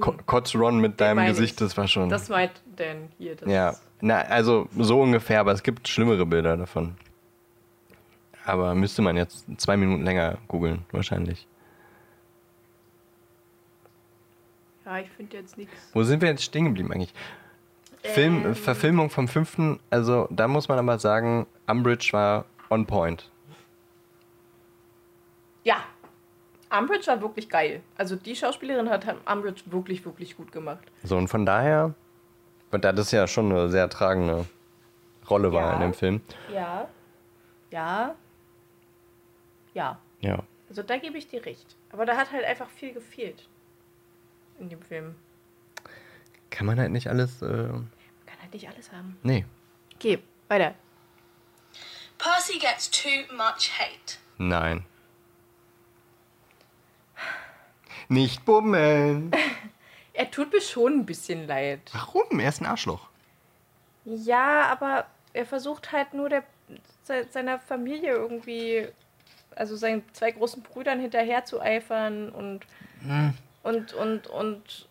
Ko 0.00 0.14
Kotz 0.26 0.54
Ron 0.54 0.80
mit 0.80 1.00
deinem. 1.00 1.26
Gesicht, 1.26 1.60
das 1.60 1.76
war 1.76 1.88
schon. 1.88 2.08
Das 2.08 2.28
meint 2.28 2.52
Dan 2.76 3.08
hier. 3.18 3.36
Das 3.36 3.50
ja, 3.50 3.76
na, 4.00 4.20
also 4.22 4.68
so 4.78 5.00
ungefähr, 5.00 5.40
aber 5.40 5.52
es 5.52 5.62
gibt 5.62 5.88
schlimmere 5.88 6.24
Bilder 6.26 6.56
davon. 6.56 6.94
Aber 8.44 8.74
müsste 8.74 9.02
man 9.02 9.16
jetzt 9.16 9.44
zwei 9.58 9.76
Minuten 9.76 10.04
länger 10.04 10.38
googeln, 10.48 10.84
wahrscheinlich. 10.90 11.46
Ja 14.88 14.98
ich 15.00 15.10
finde 15.10 15.36
jetzt 15.36 15.56
nichts. 15.58 15.90
Wo 15.92 16.02
sind 16.02 16.22
wir 16.22 16.28
jetzt 16.28 16.42
stehen 16.42 16.64
geblieben 16.66 16.92
eigentlich? 16.92 17.12
Film, 18.02 18.44
Ähm. 18.46 18.54
Verfilmung 18.54 19.10
vom 19.10 19.28
fünften, 19.28 19.80
also 19.90 20.26
da 20.30 20.48
muss 20.48 20.68
man 20.68 20.78
aber 20.78 20.98
sagen, 20.98 21.46
Umbridge 21.66 22.08
war 22.12 22.44
on 22.70 22.86
point. 22.86 23.30
Ja, 25.64 25.78
Umbridge 26.70 27.06
war 27.08 27.20
wirklich 27.20 27.48
geil. 27.48 27.82
Also 27.96 28.16
die 28.16 28.36
Schauspielerin 28.36 28.88
hat 28.88 29.04
Umbridge 29.30 29.62
wirklich, 29.66 30.04
wirklich 30.04 30.36
gut 30.36 30.52
gemacht. 30.52 30.86
So, 31.02 31.16
und 31.16 31.28
von 31.28 31.44
daher, 31.44 31.94
da 32.70 32.92
das 32.92 33.10
ja 33.10 33.26
schon 33.26 33.50
eine 33.50 33.68
sehr 33.68 33.88
tragende 33.88 34.46
Rolle 35.28 35.52
war 35.52 35.62
Ja. 35.70 35.74
in 35.74 35.80
dem 35.80 35.94
Film. 35.94 36.20
Ja. 36.52 36.88
Ja. 37.70 38.14
Ja. 39.74 39.98
Ja. 40.20 40.38
Also 40.68 40.82
da 40.82 40.96
gebe 40.98 41.18
ich 41.18 41.26
dir 41.28 41.44
recht. 41.44 41.76
Aber 41.90 42.06
da 42.06 42.16
hat 42.16 42.32
halt 42.32 42.44
einfach 42.44 42.68
viel 42.68 42.92
gefehlt. 42.92 43.48
In 44.58 44.68
dem 44.68 44.82
Film. 44.82 45.14
Kann 46.50 46.66
man 46.66 46.78
halt 46.78 46.90
nicht 46.90 47.08
alles, 47.08 47.42
äh, 47.42 47.46
Man 47.46 47.90
kann 48.26 48.40
halt 48.42 48.52
nicht 48.52 48.68
alles 48.68 48.90
haben. 48.92 49.16
nee. 49.22 49.44
Okay, 49.96 50.20
weiter. 50.48 50.74
Percy 52.18 52.58
gets 52.58 52.90
too 52.90 53.08
much 53.36 53.70
hate. 53.78 54.18
Nein. 54.38 54.84
Nicht 58.08 58.44
bummeln. 58.44 59.32
Er 60.14 60.28
tut 60.32 60.52
mir 60.52 60.60
schon 60.60 60.94
ein 60.94 61.06
bisschen 61.06 61.46
leid. 61.46 61.80
Warum? 61.92 62.40
Er 62.40 62.48
ist 62.48 62.60
ein 62.60 62.66
Arschloch. 62.66 63.08
Ja, 64.04 64.62
aber 64.66 65.06
er 65.32 65.46
versucht 65.46 65.92
halt 65.92 66.12
nur 66.12 66.28
der, 66.28 66.42
se- 67.04 67.28
seiner 67.30 67.60
Familie 67.60 68.14
irgendwie, 68.14 68.88
also 69.54 69.76
seinen 69.76 70.02
zwei 70.14 70.32
großen 70.32 70.60
Brüdern 70.64 70.98
hinterher 70.98 71.44
zu 71.44 71.60
eifern 71.60 72.30
und, 72.30 72.66
und, 73.68 73.92
und, 73.92 74.26
und 74.28 74.88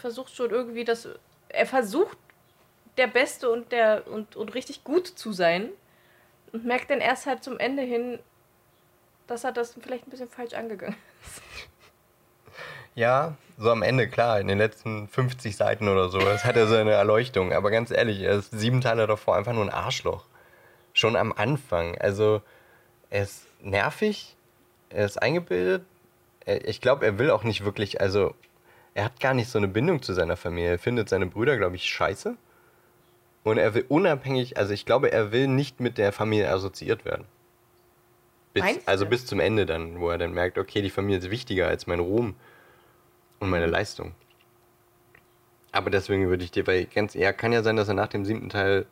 versucht 0.00 0.34
schon 0.34 0.50
irgendwie 0.50 0.84
das. 0.84 1.08
Er 1.48 1.66
versucht 1.66 2.18
der 2.98 3.06
Beste 3.06 3.50
und 3.50 3.72
der 3.72 4.06
und, 4.06 4.36
und 4.36 4.54
richtig 4.54 4.84
gut 4.84 5.06
zu 5.06 5.32
sein 5.32 5.70
und 6.52 6.64
merkt 6.64 6.90
dann 6.90 7.00
erst 7.00 7.26
halt 7.26 7.42
zum 7.42 7.58
Ende 7.58 7.82
hin, 7.82 8.18
dass 9.26 9.44
er 9.44 9.52
das 9.52 9.74
vielleicht 9.80 10.06
ein 10.06 10.10
bisschen 10.10 10.28
falsch 10.28 10.54
angegangen 10.54 10.96
ist. 11.22 11.42
Ja, 12.94 13.36
so 13.58 13.70
am 13.70 13.82
Ende, 13.82 14.08
klar, 14.08 14.40
in 14.40 14.48
den 14.48 14.56
letzten 14.56 15.06
50 15.06 15.54
Seiten 15.54 15.86
oder 15.86 16.08
so, 16.08 16.18
das 16.18 16.46
hat 16.46 16.56
er 16.56 16.66
seine 16.66 16.92
Erleuchtung. 16.92 17.52
Aber 17.52 17.70
ganz 17.70 17.90
ehrlich, 17.90 18.22
er 18.22 18.36
ist 18.36 18.52
sieben 18.52 18.80
Teile 18.80 19.06
davor 19.06 19.36
einfach 19.36 19.52
nur 19.52 19.64
ein 19.64 19.70
Arschloch. 19.70 20.24
Schon 20.94 21.14
am 21.14 21.30
Anfang. 21.34 21.98
Also, 21.98 22.40
er 23.10 23.24
ist 23.24 23.44
nervig, 23.60 24.34
er 24.88 25.04
ist 25.04 25.20
eingebildet. 25.20 25.84
Ich 26.46 26.80
glaube, 26.80 27.04
er 27.04 27.18
will 27.18 27.30
auch 27.30 27.42
nicht 27.42 27.64
wirklich, 27.64 28.00
also, 28.00 28.34
er 28.94 29.04
hat 29.04 29.20
gar 29.20 29.34
nicht 29.34 29.50
so 29.50 29.58
eine 29.58 29.68
Bindung 29.68 30.00
zu 30.00 30.14
seiner 30.14 30.36
Familie. 30.36 30.70
Er 30.70 30.78
findet 30.78 31.08
seine 31.08 31.26
Brüder, 31.26 31.56
glaube 31.56 31.76
ich, 31.76 31.84
scheiße. 31.84 32.36
Und 33.44 33.58
er 33.58 33.74
will 33.74 33.84
unabhängig, 33.88 34.56
also 34.56 34.72
ich 34.72 34.86
glaube, 34.86 35.12
er 35.12 35.32
will 35.32 35.46
nicht 35.48 35.80
mit 35.80 35.98
der 35.98 36.12
Familie 36.12 36.50
assoziiert 36.50 37.04
werden. 37.04 37.26
Bis, 38.54 38.64
du? 38.64 38.80
also 38.86 39.06
bis 39.06 39.26
zum 39.26 39.38
Ende 39.38 39.66
dann, 39.66 40.00
wo 40.00 40.08
er 40.08 40.18
dann 40.18 40.32
merkt, 40.32 40.56
okay, 40.56 40.82
die 40.82 40.90
Familie 40.90 41.18
ist 41.18 41.30
wichtiger 41.30 41.68
als 41.68 41.86
mein 41.86 42.00
Ruhm 42.00 42.34
und 43.38 43.50
meine 43.50 43.66
Leistung. 43.66 44.14
Aber 45.72 45.90
deswegen 45.90 46.28
würde 46.28 46.42
ich 46.42 46.50
dir, 46.50 46.66
weil 46.66 46.86
ganz 46.86 47.14
eher 47.14 47.32
kann 47.34 47.52
ja 47.52 47.62
sein, 47.62 47.76
dass 47.76 47.86
er 47.86 47.94
nach 47.94 48.08
dem 48.08 48.24
siebten 48.24 48.48
Teil 48.48 48.86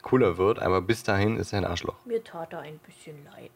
cooler 0.00 0.38
wird, 0.38 0.60
aber 0.60 0.80
bis 0.80 1.02
dahin 1.02 1.36
ist 1.36 1.52
er 1.52 1.58
ein 1.58 1.64
Arschloch. 1.66 1.96
Mir 2.06 2.24
tat 2.24 2.52
er 2.54 2.60
ein 2.60 2.78
bisschen 2.78 3.22
leid. 3.24 3.50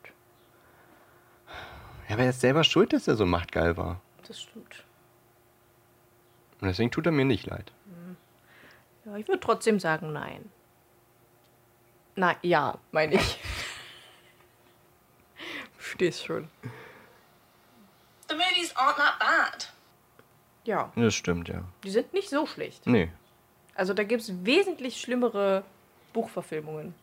Ja, 2.08 2.14
aber 2.14 2.24
er 2.24 2.30
ist 2.30 2.40
selber 2.40 2.64
schuld, 2.64 2.92
dass 2.92 3.08
er 3.08 3.16
so 3.16 3.26
machtgeil 3.26 3.76
war. 3.76 4.00
Das 4.26 4.40
stimmt. 4.42 4.84
Und 6.60 6.68
deswegen 6.68 6.90
tut 6.90 7.06
er 7.06 7.12
mir 7.12 7.24
nicht 7.24 7.46
leid. 7.46 7.72
Ja, 9.04 9.16
ich 9.16 9.26
würde 9.26 9.40
trotzdem 9.40 9.80
sagen, 9.80 10.12
nein. 10.12 10.50
Na, 12.14 12.36
ja, 12.42 12.78
meine 12.92 13.14
ich. 13.14 13.38
Verstehst 15.76 16.24
schon. 16.26 16.48
The 18.28 18.36
movies 18.36 18.74
aren't 18.76 18.96
that 18.96 19.18
bad. 19.18 19.72
Ja, 20.64 20.92
Das 20.94 21.14
stimmt, 21.14 21.48
ja. 21.48 21.64
die 21.82 21.90
sind 21.90 22.12
nicht 22.12 22.30
so 22.30 22.46
schlecht. 22.46 22.86
Nee. 22.86 23.10
Also 23.74 23.94
da 23.94 24.04
gibt 24.04 24.22
es 24.22 24.44
wesentlich 24.44 25.00
schlimmere 25.00 25.64
Buchverfilmungen. 26.12 26.94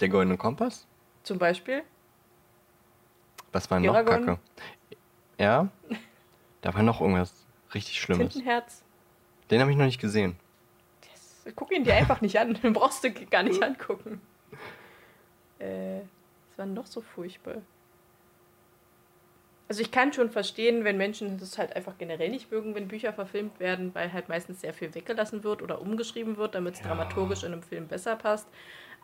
Der 0.00 0.08
Goldene 0.08 0.38
Kompass? 0.38 0.86
Zum 1.22 1.38
Beispiel. 1.38 1.82
Was 3.52 3.70
war 3.70 3.80
noch? 3.80 3.94
Kacke? 4.04 4.38
Ja? 5.38 5.68
Da 6.60 6.74
war 6.74 6.82
noch 6.82 7.00
irgendwas 7.00 7.46
richtig 7.74 8.00
Schlimmes. 8.00 8.32
Tintenherz. 8.32 8.84
Den 9.50 9.60
habe 9.60 9.70
ich 9.70 9.76
noch 9.76 9.86
nicht 9.86 10.00
gesehen. 10.00 10.36
Das, 11.00 11.54
guck 11.56 11.72
ihn 11.72 11.84
dir 11.84 11.94
einfach 11.94 12.20
nicht 12.20 12.38
an. 12.38 12.54
Den 12.62 12.72
brauchst 12.72 13.02
du 13.02 13.12
gar 13.12 13.42
nicht 13.42 13.62
angucken. 13.62 14.20
Äh, 15.58 16.00
was 16.48 16.58
war 16.58 16.66
noch 16.66 16.86
so 16.86 17.00
furchtbar? 17.00 17.56
Also 19.68 19.82
ich 19.82 19.92
kann 19.92 20.12
schon 20.12 20.30
verstehen, 20.30 20.82
wenn 20.82 20.96
Menschen 20.96 21.38
das 21.38 21.56
halt 21.56 21.76
einfach 21.76 21.96
generell 21.96 22.28
nicht 22.28 22.50
mögen, 22.50 22.74
wenn 22.74 22.88
Bücher 22.88 23.12
verfilmt 23.12 23.60
werden, 23.60 23.94
weil 23.94 24.12
halt 24.12 24.28
meistens 24.28 24.60
sehr 24.60 24.74
viel 24.74 24.92
weggelassen 24.94 25.44
wird 25.44 25.62
oder 25.62 25.80
umgeschrieben 25.80 26.38
wird, 26.38 26.56
damit 26.56 26.74
es 26.74 26.82
dramaturgisch 26.82 27.44
in 27.44 27.52
einem 27.52 27.62
Film 27.62 27.86
besser 27.86 28.16
passt. 28.16 28.48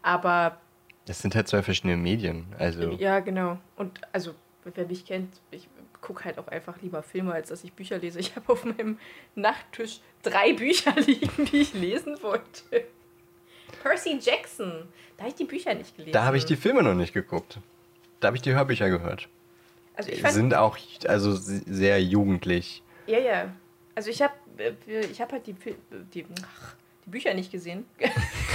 Aber 0.02 0.58
Das 1.06 1.20
sind 1.20 1.34
halt 1.34 1.48
zwei 1.48 1.62
verschiedene 1.62 1.96
Medien. 1.96 2.46
Also, 2.58 2.92
ja, 2.92 3.20
genau. 3.20 3.58
Und 3.76 4.00
also, 4.12 4.34
wer 4.64 4.86
mich 4.86 5.04
kennt, 5.06 5.40
ich 5.50 5.68
gucke 6.00 6.24
halt 6.24 6.38
auch 6.38 6.48
einfach 6.48 6.80
lieber 6.82 7.02
Filme, 7.02 7.32
als 7.32 7.48
dass 7.48 7.64
ich 7.64 7.72
Bücher 7.72 7.98
lese. 7.98 8.20
Ich 8.20 8.36
habe 8.36 8.52
auf 8.52 8.64
meinem 8.64 8.98
Nachttisch 9.34 10.00
drei 10.22 10.52
Bücher 10.52 10.92
liegen, 11.00 11.44
die 11.46 11.58
ich 11.62 11.74
lesen 11.74 12.16
wollte. 12.22 12.84
Percy 13.82 14.18
Jackson. 14.20 14.88
Da 15.16 15.22
habe 15.24 15.28
ich 15.30 15.34
die 15.36 15.44
Bücher 15.44 15.74
nicht 15.74 15.96
gelesen. 15.96 16.12
da 16.12 16.24
habe 16.24 16.36
ich 16.36 16.44
die 16.44 16.56
Filme 16.56 16.82
noch 16.82 16.94
nicht 16.94 17.12
geguckt. 17.14 17.58
Da 18.20 18.28
habe 18.28 18.36
ich 18.36 18.42
die 18.42 18.52
Hörbücher 18.54 18.88
gehört. 18.90 19.28
Also 19.94 20.10
ich 20.10 20.16
Die 20.16 20.22
fand, 20.22 20.34
sind 20.34 20.54
auch 20.54 20.76
also 21.06 21.32
se- 21.34 21.62
sehr 21.66 22.02
jugendlich. 22.02 22.82
ja, 23.06 23.18
ja. 23.18 23.52
Also 23.94 24.10
ich 24.10 24.20
habe 24.20 24.34
ich 25.10 25.20
hab 25.20 25.32
halt 25.32 25.46
die, 25.46 25.54
die, 25.54 25.74
die 26.22 26.26
Bücher 27.06 27.32
nicht 27.34 27.50
gesehen. 27.52 27.86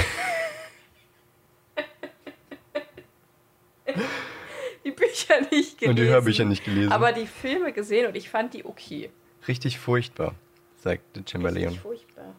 die 4.91 4.95
Bücher 4.95 5.41
nicht 5.51 5.77
gelesen. 5.77 5.89
Und 5.89 5.95
die 5.97 6.07
Hörbücher 6.07 6.45
nicht 6.45 6.63
gelesen. 6.63 6.91
Aber 6.91 7.11
die 7.11 7.27
Filme 7.27 7.71
gesehen 7.73 8.07
und 8.07 8.15
ich 8.15 8.29
fand 8.29 8.53
die 8.53 8.65
okay. 8.65 9.09
Richtig 9.47 9.79
furchtbar, 9.79 10.35
sagt 10.75 11.03
der 11.15 11.21
Richtig 11.21 11.31
Chamberlain. 11.31 11.71
furchtbar. 11.75 12.35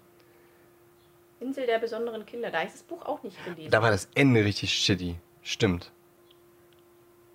Insel 1.41 1.67
der 1.67 1.79
besonderen 1.81 2.25
Kinder. 2.25 2.51
Da 2.51 2.63
ich 2.63 2.71
das 2.73 2.83
Buch 2.85 3.03
auch 3.05 3.23
nicht 3.25 3.37
gelesen. 3.45 3.71
Da 3.71 3.83
war 3.83 3.91
das 3.91 4.09
Ende 4.15 4.45
richtig 4.45 4.73
shitty. 4.73 5.17
Stimmt. 5.43 5.91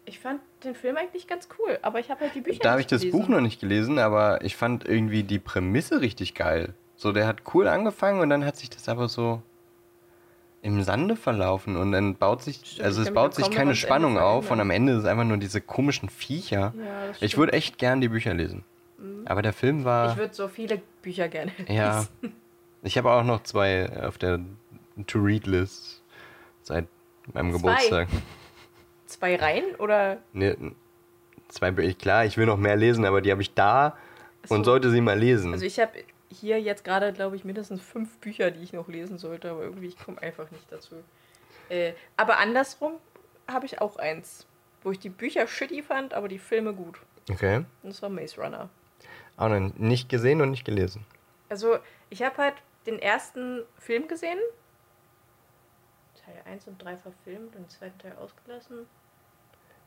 ich 0.06 0.20
fand 0.20 0.40
den 0.64 0.74
Film 0.76 0.96
eigentlich 0.96 1.28
ganz 1.28 1.50
cool, 1.60 1.78
aber 1.82 2.00
ich 2.00 2.10
habe 2.10 2.22
halt 2.22 2.34
die 2.34 2.40
Bücher 2.40 2.60
Da 2.64 2.72
habe 2.72 2.80
ich 2.82 2.88
das 2.88 3.02
gelesen. 3.02 3.20
Buch 3.20 3.28
noch 3.28 3.42
nicht 3.42 3.60
gelesen, 3.60 4.00
aber 4.00 4.42
ich 4.44 4.56
fand 4.56 4.88
irgendwie 4.88 5.24
die 5.24 5.40
Prämisse 5.40 6.00
richtig 6.00 6.34
geil. 6.36 6.74
So, 6.96 7.12
der 7.12 7.28
hat 7.28 7.42
cool 7.54 7.68
angefangen 7.68 8.22
und 8.22 8.30
dann 8.30 8.46
hat 8.46 8.56
sich 8.56 8.70
das 8.70 8.88
aber 8.88 9.10
so 9.10 9.42
im 10.68 10.84
Sande 10.84 11.16
verlaufen 11.16 11.78
und 11.78 11.94
dann 11.94 12.16
baut 12.16 12.42
sich, 12.44 12.58
Stimmt, 12.64 12.86
also 12.86 13.02
es 13.02 13.12
baut 13.12 13.34
sich 13.34 13.50
keine 13.50 13.74
Spannung 13.74 14.18
auf 14.18 14.52
und 14.52 14.60
am 14.60 14.70
Ende 14.70 14.94
ist 14.94 15.06
einfach 15.06 15.24
nur 15.24 15.38
diese 15.38 15.62
komischen 15.62 16.10
Viecher. 16.10 16.74
Ja, 16.78 17.14
ich 17.22 17.38
würde 17.38 17.54
echt 17.54 17.78
gern 17.78 18.02
die 18.02 18.10
Bücher 18.10 18.34
lesen. 18.34 18.64
Aber 19.26 19.42
der 19.42 19.54
Film 19.54 19.86
war. 19.86 20.12
Ich 20.12 20.18
würde 20.18 20.34
so 20.34 20.48
viele 20.48 20.82
Bücher 21.02 21.30
gerne 21.30 21.52
Ja. 21.70 22.00
lesen. 22.22 22.34
Ich 22.84 22.98
habe 22.98 23.12
auch 23.12 23.24
noch 23.24 23.44
zwei 23.44 23.90
auf 24.06 24.18
der 24.18 24.40
To-Read-List 25.08 26.02
seit 26.64 26.86
meinem 27.34 27.52
Zwei? 27.52 27.58
Geburtstag. 27.58 28.08
Zwei 29.06 29.36
Reihen 29.38 29.76
oder 29.80 30.18
Nee, 30.34 30.56
zwei 31.48 31.72
Bücher. 31.72 31.94
Klar, 31.94 32.26
ich 32.26 32.38
will 32.38 32.46
noch 32.46 32.58
mehr 32.58 32.76
lesen, 32.76 33.06
aber 33.06 33.22
die 33.22 33.32
habe 33.32 33.42
ich 33.42 33.54
da 33.54 33.96
so. 34.44 34.56
und 34.56 34.66
sollte 34.66 34.92
sie 34.92 35.00
mal 35.02 35.18
lesen. 35.18 35.54
Also 35.54 35.66
ich 35.66 35.80
habe 35.80 35.92
hier 36.38 36.62
jetzt 36.62 36.84
gerade, 36.84 37.14
glaube 37.14 37.36
ich, 37.36 37.44
mindestens 37.46 37.82
fünf 37.82 38.18
Bücher, 38.20 38.52
die 38.52 38.62
ich 38.64 38.74
noch 38.74 38.88
lesen 38.88 39.18
sollte, 39.18 39.52
aber 39.52 39.62
irgendwie 39.64 39.88
ich 39.88 39.98
komme 39.98 40.22
einfach 40.22 40.50
nicht 40.52 40.72
dazu. 40.72 40.96
Äh, 41.70 41.94
aber 42.16 42.38
andersrum 42.38 42.94
habe 43.48 43.66
ich 43.66 43.82
auch 43.82 43.98
eins, 43.98 44.46
wo 44.84 44.92
ich 44.92 45.00
die 45.00 45.10
Bücher 45.10 45.48
shitty 45.48 45.84
fand, 45.84 46.14
aber 46.14 46.28
die 46.28 46.40
Filme 46.40 46.74
gut. 46.74 47.00
okay. 47.30 47.58
Und 47.58 47.68
das 47.90 48.02
war 48.02 48.10
Maze 48.10 48.40
Runner. 48.42 48.70
Auch 49.38 49.50
noch 49.50 49.60
nicht 49.78 50.10
gesehen 50.10 50.42
und 50.42 50.52
nicht 50.52 50.66
gelesen. 50.66 51.06
Also 51.50 51.78
ich 52.10 52.24
habe 52.24 52.38
halt 52.38 52.56
den 52.86 53.00
ersten 53.00 53.64
Film 53.78 54.08
gesehen, 54.08 54.40
Teil 56.26 56.42
1 56.54 56.68
und 56.68 56.82
3 56.84 56.98
verfilmt 56.98 57.56
und 57.56 57.64
den 57.64 57.70
zweiten 57.70 57.98
Teil 58.00 58.14
ausgelassen. 58.18 58.86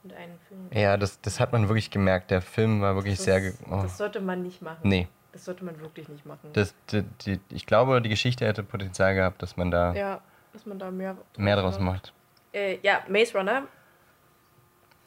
und 0.05 0.13
einen 0.15 0.39
Film. 0.49 0.69
Ja, 0.73 0.97
das, 0.97 1.21
das 1.21 1.41
hat 1.41 1.53
man 1.53 1.69
wirklich 1.69 1.91
gemerkt. 1.91 2.31
Der 2.31 2.41
Film 2.41 2.81
war 2.81 2.95
wirklich 2.95 3.17
Das, 3.17 3.25
sehr. 3.25 3.53
Oh. 3.71 3.81
das 3.83 3.99
sollte 3.99 4.21
man 4.21 4.43
nicht 4.43 4.63
machen. 4.63 4.81
Nee. 4.89 5.09
Das 5.33 5.45
sollte 5.45 5.65
man 5.65 5.81
wirklich 5.81 6.09
nicht 6.09 6.27
machen. 6.27 6.51
Das, 6.53 6.75
die, 6.91 7.03
die, 7.25 7.41
ich 7.51 7.67
glaube, 7.67 8.01
die 8.03 8.09
Geschichte 8.09 8.47
hätte 8.47 8.63
Potenzial 8.63 9.15
gehabt, 9.15 9.43
dass 9.43 9.57
man 9.57 9.71
da 9.71 9.95
ja, 9.95 10.21
dass 10.53 10.67
man 10.67 10.79
da 10.79 10.91
mehr, 10.91 11.17
mehr 11.37 11.57
draus 11.57 11.79
macht. 11.79 12.13
Äh, 12.53 12.79
ja, 12.83 13.05
Maze 13.09 13.39
Runner. 13.39 13.67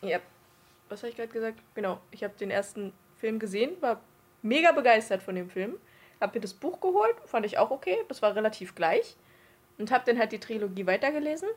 Ja, 0.02 0.20
was 0.90 1.02
habe 1.02 1.10
ich 1.10 1.16
gerade 1.16 1.30
gesagt? 1.30 1.60
Genau, 1.76 2.00
ich 2.12 2.24
habe 2.24 2.34
den 2.40 2.52
ersten 2.52 2.94
Film 3.18 3.40
gesehen, 3.40 3.72
war 3.82 4.02
mega 4.42 4.72
begeistert 4.72 5.24
von 5.24 5.36
dem 5.36 5.50
Film. 5.50 5.76
Habe 6.22 6.38
mir 6.38 6.42
das 6.42 6.54
Buch 6.54 6.80
geholt, 6.80 7.16
fand 7.26 7.46
ich 7.46 7.58
auch 7.58 7.72
okay, 7.72 7.98
das 8.08 8.22
war 8.22 8.36
relativ 8.36 8.76
gleich. 8.76 9.18
Und 9.78 9.92
habe 9.92 10.06
dann 10.06 10.20
halt 10.20 10.32
die 10.32 10.40
Trilogie 10.40 10.86
weitergelesen. 10.86 11.50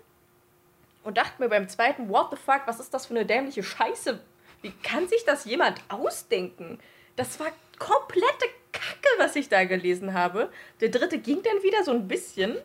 Und 1.04 1.18
dachte 1.18 1.40
mir 1.40 1.48
beim 1.48 1.68
zweiten, 1.68 2.08
what 2.08 2.30
the 2.30 2.36
fuck, 2.36 2.62
was 2.66 2.80
ist 2.80 2.92
das 2.92 3.06
für 3.06 3.14
eine 3.14 3.26
dämliche 3.26 3.62
Scheiße? 3.62 4.18
Wie 4.62 4.72
kann 4.82 5.06
sich 5.06 5.24
das 5.24 5.44
jemand 5.44 5.80
ausdenken? 5.88 6.78
Das 7.16 7.40
war 7.40 7.48
komplette 7.78 8.46
Kacke, 8.72 9.08
was 9.18 9.36
ich 9.36 9.48
da 9.48 9.64
gelesen 9.64 10.12
habe. 10.14 10.50
Der 10.80 10.88
dritte 10.90 11.18
ging 11.18 11.42
dann 11.42 11.62
wieder 11.62 11.82
so 11.84 11.90
ein 11.92 12.06
bisschen. 12.08 12.56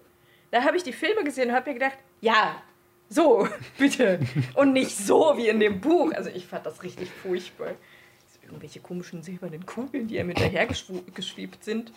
Da 0.52 0.64
habe 0.64 0.76
ich 0.78 0.84
die 0.84 0.94
Filme 0.94 1.24
gesehen 1.24 1.50
und 1.50 1.56
habe 1.56 1.70
mir 1.70 1.76
gedacht, 1.76 1.98
ja, 2.20 2.62
so, 3.10 3.48
bitte. 3.78 4.20
Und 4.56 4.74
nicht 4.74 4.96
so 4.98 5.34
wie 5.38 5.48
in 5.48 5.60
dem 5.60 5.80
Buch. 5.82 6.12
Also 6.14 6.30
ich 6.30 6.46
fand 6.46 6.66
das 6.66 6.84
richtig 6.84 7.10
furchtbar. 7.10 7.72
Irgendwelche 8.44 8.82
komischen 8.82 9.24
silbernen 9.24 9.66
Kugeln, 9.66 10.08
die 10.10 10.20
einem 10.20 10.30
hinterher 10.30 10.70
geschwu- 10.70 11.10
geschwebt 11.14 11.64
sind. 11.64 11.94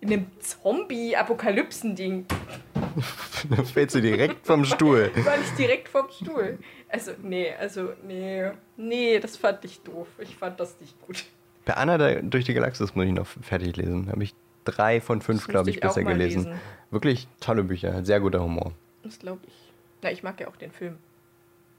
In 0.00 0.10
einem 0.10 0.30
Zombie-Apokalypsen-Ding. 0.40 2.26
Da 3.48 3.62
fällst 3.62 3.94
du 3.94 4.00
direkt 4.02 4.44
vom 4.46 4.64
Stuhl. 4.64 5.10
War 5.24 5.38
ich 5.40 5.50
direkt 5.56 5.88
vom 5.88 6.10
Stuhl. 6.10 6.58
Also, 6.88 7.12
nee, 7.22 7.52
also, 7.58 7.92
nee. 8.02 8.50
Nee, 8.76 9.18
das 9.20 9.36
fand 9.36 9.64
ich 9.64 9.80
doof. 9.82 10.08
Ich 10.18 10.34
fand 10.36 10.58
das 10.58 10.78
nicht 10.80 11.00
gut. 11.06 11.24
Bei 11.70 11.76
Anna 11.76 11.98
der, 11.98 12.20
durch 12.22 12.44
die 12.46 12.52
Galaxis 12.52 12.96
muss 12.96 13.04
ich 13.04 13.12
noch 13.12 13.28
fertig 13.28 13.76
lesen. 13.76 14.10
Habe 14.10 14.24
ich 14.24 14.34
drei 14.64 15.00
von 15.00 15.22
fünf, 15.22 15.46
glaube 15.46 15.70
ich, 15.70 15.76
ich 15.76 15.80
bisher 15.80 16.02
gelesen. 16.02 16.46
lesen. 16.46 16.60
Wirklich 16.90 17.28
tolle 17.38 17.62
Bücher, 17.62 18.04
sehr 18.04 18.18
guter 18.18 18.42
Humor. 18.42 18.72
Das 19.04 19.20
glaube 19.20 19.38
ich. 19.46 19.54
Na, 20.02 20.10
ich 20.10 20.24
mag 20.24 20.40
ja 20.40 20.48
auch 20.48 20.56
den 20.56 20.72
Film. 20.72 20.98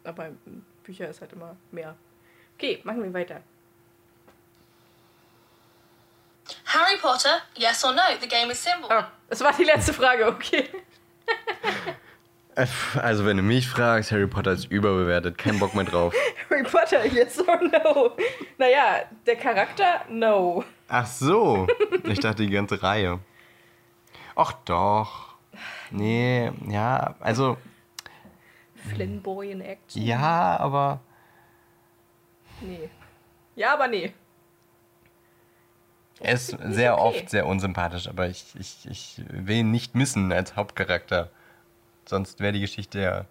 Aber 0.06 0.30
Bücher 0.86 1.10
ist 1.10 1.20
halt 1.20 1.34
immer 1.34 1.58
mehr. 1.72 1.98
Okay, 2.56 2.80
machen 2.86 3.04
wir 3.04 3.14
weiter. 3.14 3.42
Harry 6.68 6.98
Potter, 7.02 7.42
yes 7.58 7.84
or 7.84 7.92
no? 7.92 8.02
The 8.22 8.30
game 8.30 8.50
is 8.50 8.64
simple. 8.64 8.90
Ah, 8.90 9.12
das 9.28 9.42
war 9.42 9.52
die 9.52 9.66
letzte 9.66 9.92
Frage, 9.92 10.26
okay. 10.26 10.70
Äh, 12.56 12.68
Also, 13.00 13.26
wenn 13.26 13.38
du 13.38 13.44
mich 13.44 13.68
fragst, 13.70 14.12
Harry 14.12 14.28
Potter 14.28 14.52
ist 14.52 14.66
überbewertet. 14.66 15.38
Kein 15.38 15.60
Bock 15.60 15.74
mehr 15.76 15.86
drauf. 15.86 16.14
Harry 16.50 16.64
Potter, 16.64 17.06
yes 17.06 17.40
or 17.48 17.60
no? 17.62 18.12
Naja, 18.58 19.04
der 19.26 19.36
Charakter, 19.38 20.02
no. 20.10 20.64
Ach 20.88 21.06
so. 21.06 21.68
Ich 22.04 22.20
dachte 22.20 22.44
die 22.46 22.50
ganze 22.52 22.82
Reihe. 22.84 23.20
Ach 24.36 24.54
doch. 24.66 25.36
Nee, 25.92 26.52
ja, 26.68 27.16
also, 27.20 27.58
Flamboy 28.94 29.52
in 29.52 29.62
Action. 29.62 30.02
ja, 30.04 30.58
aber 30.58 31.02
Nee. 32.62 32.90
Ja, 33.56 33.74
aber 33.74 33.88
nee. 33.88 34.14
er 36.20 36.34
ist 36.34 36.56
sehr 36.70 36.94
okay. 36.98 37.02
oft 37.20 37.30
sehr 37.30 37.46
unsympathisch, 37.46 38.08
aber 38.08 38.28
ich, 38.28 38.46
ich, 38.60 38.88
ich 38.90 39.22
will 39.30 39.58
ihn 39.58 39.72
nicht 39.72 39.96
missen 39.96 40.32
als 40.32 40.56
Hauptcharakter. 40.56 41.30
Sonst 42.12 42.42
wäre 42.42 42.52
die 42.52 42.60
Geschichte 42.60 43.00
ja. 43.00 43.26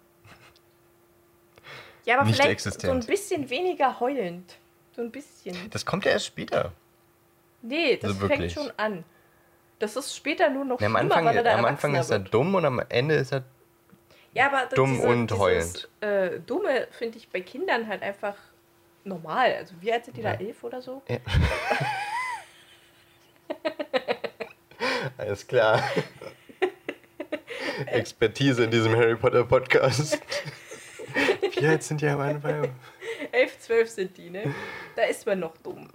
Ja, 2.05 2.15
aber 2.15 2.25
Nicht 2.25 2.37
vielleicht 2.37 2.49
existent. 2.49 2.81
so 2.81 2.91
ein 2.91 3.05
bisschen 3.05 3.47
weniger 3.51 3.99
heulend. 3.99 4.55
So 4.95 5.03
ein 5.03 5.11
bisschen. 5.11 5.55
Das 5.69 5.85
kommt 5.85 6.03
ja 6.03 6.09
erst 6.11 6.25
später. 6.25 6.71
Nee, 7.61 7.97
das 7.97 8.15
Also 8.15 8.27
fängt 8.27 8.51
schon 8.51 8.71
an. 8.77 9.03
Das 9.77 9.95
ist 9.95 10.15
später 10.15 10.49
nur 10.49 10.65
noch 10.65 10.79
Nee, 10.79 10.87
am 10.87 10.95
Anfang, 10.95 11.25
weil 11.25 11.37
er 11.37 11.43
da 11.43 11.59
am 11.59 11.65
Anfang 11.65 11.93
ist 11.93 12.09
er 12.09 12.17
dumm 12.17 12.55
und 12.55 12.65
am 12.65 12.81
Ende 12.89 13.13
ist 13.15 13.33
er. 13.33 13.43
Ja, 14.33 14.47
aber 14.47 14.65
dumm 14.75 14.99
und 14.99 15.31
heulend. 15.37 15.87
Äh, 15.99 16.39
Dumme 16.39 16.87
finde 16.89 17.19
ich 17.19 17.29
bei 17.29 17.41
Kindern 17.41 17.87
halt 17.87 18.01
einfach 18.01 18.33
normal. 19.03 19.53
Also 19.53 19.75
wie 19.79 19.93
alt 19.93 20.05
sind 20.05 20.17
die 20.17 20.23
da? 20.23 20.33
Ja. 20.33 20.39
Elf 20.39 20.63
oder 20.63 20.81
so? 20.81 21.03
Ja. 21.07 21.17
Alles 25.19 25.45
klar. 25.45 25.83
Expertise 27.87 28.63
in 28.63 28.71
diesem 28.71 28.95
Harry 28.95 29.15
Potter 29.15 29.43
Podcast. 29.43 30.19
Wie 31.59 31.65
alt 31.67 31.83
sind 31.83 32.01
die 32.01 32.07
am 32.07 32.19
Anfang? 32.21 32.69
Elf, 33.31 33.59
zwölf 33.59 33.89
sind 33.89 34.17
die, 34.17 34.29
ne? 34.29 34.53
Da 34.95 35.03
ist 35.03 35.25
man 35.25 35.39
noch 35.39 35.55
dumm. 35.57 35.87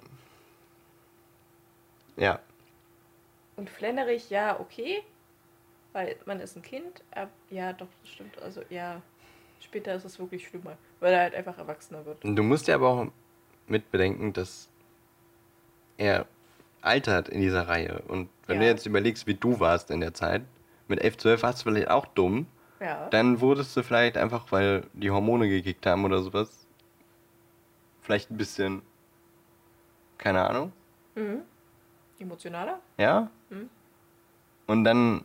Ja. 2.17 2.41
Und 3.57 3.71
flennerig, 3.71 4.31
ja, 4.31 4.59
okay. 4.61 5.03
Weil 5.93 6.17
man 6.27 6.41
ist 6.41 6.57
ein 6.57 6.63
Kind. 6.63 7.03
Aber 7.13 7.31
ja, 7.51 7.73
doch, 7.73 7.89
das 8.03 8.13
stimmt. 8.13 8.41
Also 8.43 8.63
ja, 8.71 9.01
später 9.61 9.95
ist 9.95 10.05
es 10.05 10.19
wirklich 10.19 10.47
schlimmer. 10.47 10.77
Weil 11.01 11.15
er 11.15 11.21
halt 11.21 11.35
einfach 11.35 11.59
erwachsener 11.59 12.05
wird. 12.05 12.19
Du 12.23 12.43
musst 12.43 12.69
ja 12.69 12.75
aber 12.75 12.89
auch 12.89 13.07
mit 13.67 13.91
bedenken, 13.91 14.33
dass 14.33 14.69
er 15.97 16.27
altert 16.83 17.29
in 17.29 17.41
dieser 17.41 17.67
Reihe. 17.69 18.03
Und 18.09 18.29
wenn 18.47 18.59
du 18.61 18.65
Ja. 18.67 18.71
jetzt 18.73 18.87
überlegst, 18.87 19.27
wie 19.27 19.35
du 19.35 19.59
warst 19.59 19.91
in 19.91 20.01
der 20.01 20.15
Zeit, 20.15 20.43
mit 20.89 21.01
11, 21.03 21.17
12 21.19 21.43
warst 21.43 21.61
du 21.65 21.71
vielleicht 21.71 21.91
auch 21.91 22.07
dumm. 22.07 22.47
Ja. 22.81 23.09
Dann 23.11 23.41
wurdest 23.41 23.77
du 23.77 23.83
vielleicht 23.83 24.17
einfach, 24.19 24.47
weil 24.51 24.85
die 24.93 25.11
Hormone 25.11 25.49
gekickt 25.49 25.87
haben 25.87 26.05
oder 26.05 26.21
sowas, 26.23 26.67
vielleicht 28.03 28.31
ein 28.31 28.37
bisschen, 28.37 28.83
keine 30.19 30.49
Ahnung, 30.49 30.73
Mhm. 31.15 31.41
Emotionaler? 32.19 32.79
ja? 32.99 33.31
Mhm. 33.51 33.71
Und 34.67 34.85
dann, 34.85 35.25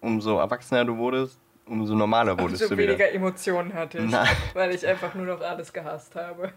umso 0.00 0.38
erwachsener 0.38 0.84
du 0.84 0.96
wurdest, 0.96 1.38
umso 1.66 1.94
normaler 1.94 2.38
wurdest 2.38 2.62
Umso 2.62 2.74
du 2.74 2.80
wieder. 2.80 2.92
weniger 2.92 3.12
Emotionen 3.12 3.72
hatte 3.74 3.98
ich. 3.98 4.10
Nein. 4.10 4.28
Weil 4.54 4.74
ich 4.74 4.86
einfach 4.86 5.14
nur 5.14 5.26
noch 5.26 5.40
alles 5.40 5.72
gehasst 5.72 6.14
habe. 6.14 6.52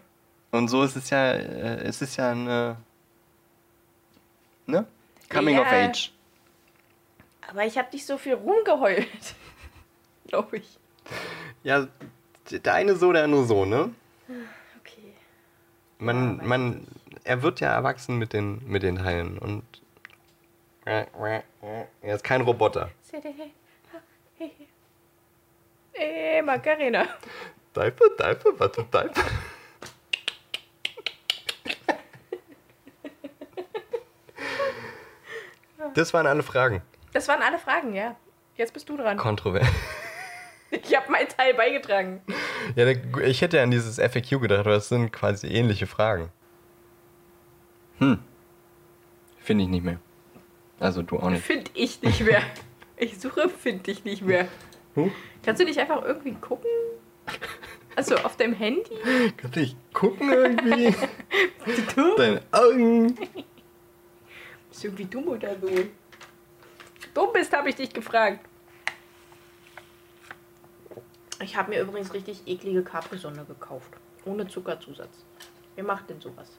Und 0.52 0.68
so 0.68 0.82
ist 0.84 0.96
es 0.96 1.10
ja, 1.10 1.32
äh, 1.32 1.82
es 1.84 2.00
ist 2.02 2.16
ja 2.16 2.30
eine, 2.30 2.76
ne? 4.66 4.86
Coming 5.28 5.56
Ja. 5.56 5.62
of 5.62 5.66
Age. 5.72 6.12
Aber 7.48 7.64
ich 7.64 7.78
habe 7.78 7.88
nicht 7.92 8.06
so 8.06 8.18
viel 8.18 8.34
rumgeheult. 8.34 9.34
Glaube 10.26 10.58
ich. 10.58 10.78
Ja, 11.62 11.86
der 12.50 12.74
eine 12.74 12.96
so, 12.96 13.12
der 13.12 13.24
andere 13.24 13.44
so, 13.44 13.64
ne? 13.64 13.94
Okay. 14.80 15.14
Man, 15.98 16.38
Ja, 16.38 16.44
man, 16.44 16.86
er 17.24 17.42
wird 17.42 17.60
ja 17.60 17.72
erwachsen 17.72 18.18
mit 18.18 18.32
den, 18.32 18.60
mit 18.66 18.82
den 18.82 18.96
Teilen 18.96 19.38
und 19.38 19.64
er 20.84 22.14
ist 22.14 22.22
kein 22.22 22.42
Roboter. 22.42 22.90
Ey, 25.92 26.42
Macarena. 26.42 27.06
Diaper, 27.74 28.10
Diaper, 28.18 28.58
warte, 28.58 28.84
Diaper. 28.84 29.24
Das 35.94 36.12
waren 36.12 36.26
alle 36.26 36.42
Fragen. 36.42 36.82
Das 37.16 37.28
waren 37.28 37.40
alle 37.40 37.58
Fragen, 37.58 37.94
ja. 37.94 38.14
Jetzt 38.56 38.74
bist 38.74 38.90
du 38.90 38.96
dran. 38.98 39.16
Kontrovers. 39.16 39.66
Ich 40.70 40.94
habe 40.94 41.10
meinen 41.10 41.28
Teil 41.28 41.54
beigetragen. 41.54 42.20
Ja, 42.74 42.86
ich 43.24 43.40
hätte 43.40 43.62
an 43.62 43.70
dieses 43.70 43.96
FAQ 43.96 44.38
gedacht, 44.42 44.60
aber 44.60 44.72
das 44.72 44.90
sind 44.90 45.12
quasi 45.12 45.46
ähnliche 45.46 45.86
Fragen. 45.86 46.28
Hm. 48.00 48.18
Finde 49.38 49.64
ich 49.64 49.70
nicht 49.70 49.82
mehr. 49.84 49.98
Also 50.78 51.00
du 51.00 51.18
auch 51.18 51.30
nicht. 51.30 51.42
Find 51.42 51.70
ich 51.72 52.02
nicht 52.02 52.20
mehr. 52.20 52.42
Ich 52.98 53.18
suche, 53.18 53.48
finde 53.48 53.90
ich 53.90 54.04
nicht 54.04 54.20
mehr. 54.20 54.48
Huh? 54.94 55.10
Kannst 55.42 55.62
du 55.62 55.64
nicht 55.64 55.78
einfach 55.78 56.04
irgendwie 56.04 56.34
gucken? 56.34 56.68
Also 57.94 58.16
auf 58.16 58.36
deinem 58.36 58.52
Handy? 58.54 58.90
Kannst 59.38 59.56
du 59.56 59.60
nicht 59.60 59.76
gucken 59.94 60.30
irgendwie? 60.30 60.94
Du 61.94 62.16
Deine 62.16 62.42
Augen. 62.52 63.14
bist 64.68 64.84
irgendwie 64.84 65.06
dumm 65.06 65.28
oder 65.28 65.58
so. 65.58 65.68
Dumm 67.16 67.32
bist, 67.32 67.50
habe 67.56 67.70
ich 67.70 67.76
dich 67.76 67.94
gefragt. 67.94 68.40
Ich 71.40 71.56
habe 71.56 71.70
mir 71.70 71.80
übrigens 71.80 72.12
richtig 72.12 72.46
eklige 72.46 72.84
Capri-Sonne 72.84 73.46
gekauft. 73.46 73.90
Ohne 74.26 74.46
Zuckerzusatz. 74.46 75.24
Wer 75.76 75.84
macht 75.84 76.10
denn 76.10 76.20
sowas? 76.20 76.58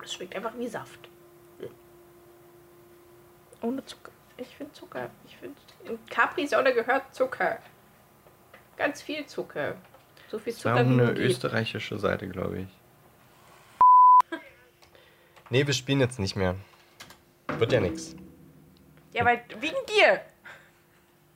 Das 0.00 0.14
schmeckt 0.14 0.34
einfach 0.34 0.52
wie 0.56 0.66
Saft. 0.66 1.10
Ohne 3.60 3.84
Zucker. 3.84 4.12
Ich 4.38 4.56
finde 4.56 4.72
Zucker. 4.72 5.10
Ich 5.26 5.36
finde. 5.36 5.56
In 5.84 5.98
Capri-Sonne 6.06 6.72
gehört 6.72 7.14
Zucker. 7.14 7.58
Ganz 8.78 9.02
viel 9.02 9.26
Zucker. 9.26 9.74
So 10.30 10.38
viel 10.38 10.54
Das 10.54 10.64
war 10.64 10.78
Zucker 10.78 10.88
wie 10.88 11.00
eine 11.02 11.12
österreichische 11.12 11.98
Seite, 11.98 12.28
glaube 12.28 12.60
ich. 12.60 14.40
Nee, 15.50 15.66
wir 15.66 15.74
spielen 15.74 16.00
jetzt 16.00 16.18
nicht 16.18 16.34
mehr. 16.34 16.56
Wird 17.58 17.72
ja 17.72 17.80
nichts. 17.80 18.16
Ja, 19.16 19.24
weil 19.24 19.42
wegen 19.60 19.76
dir. 19.88 20.20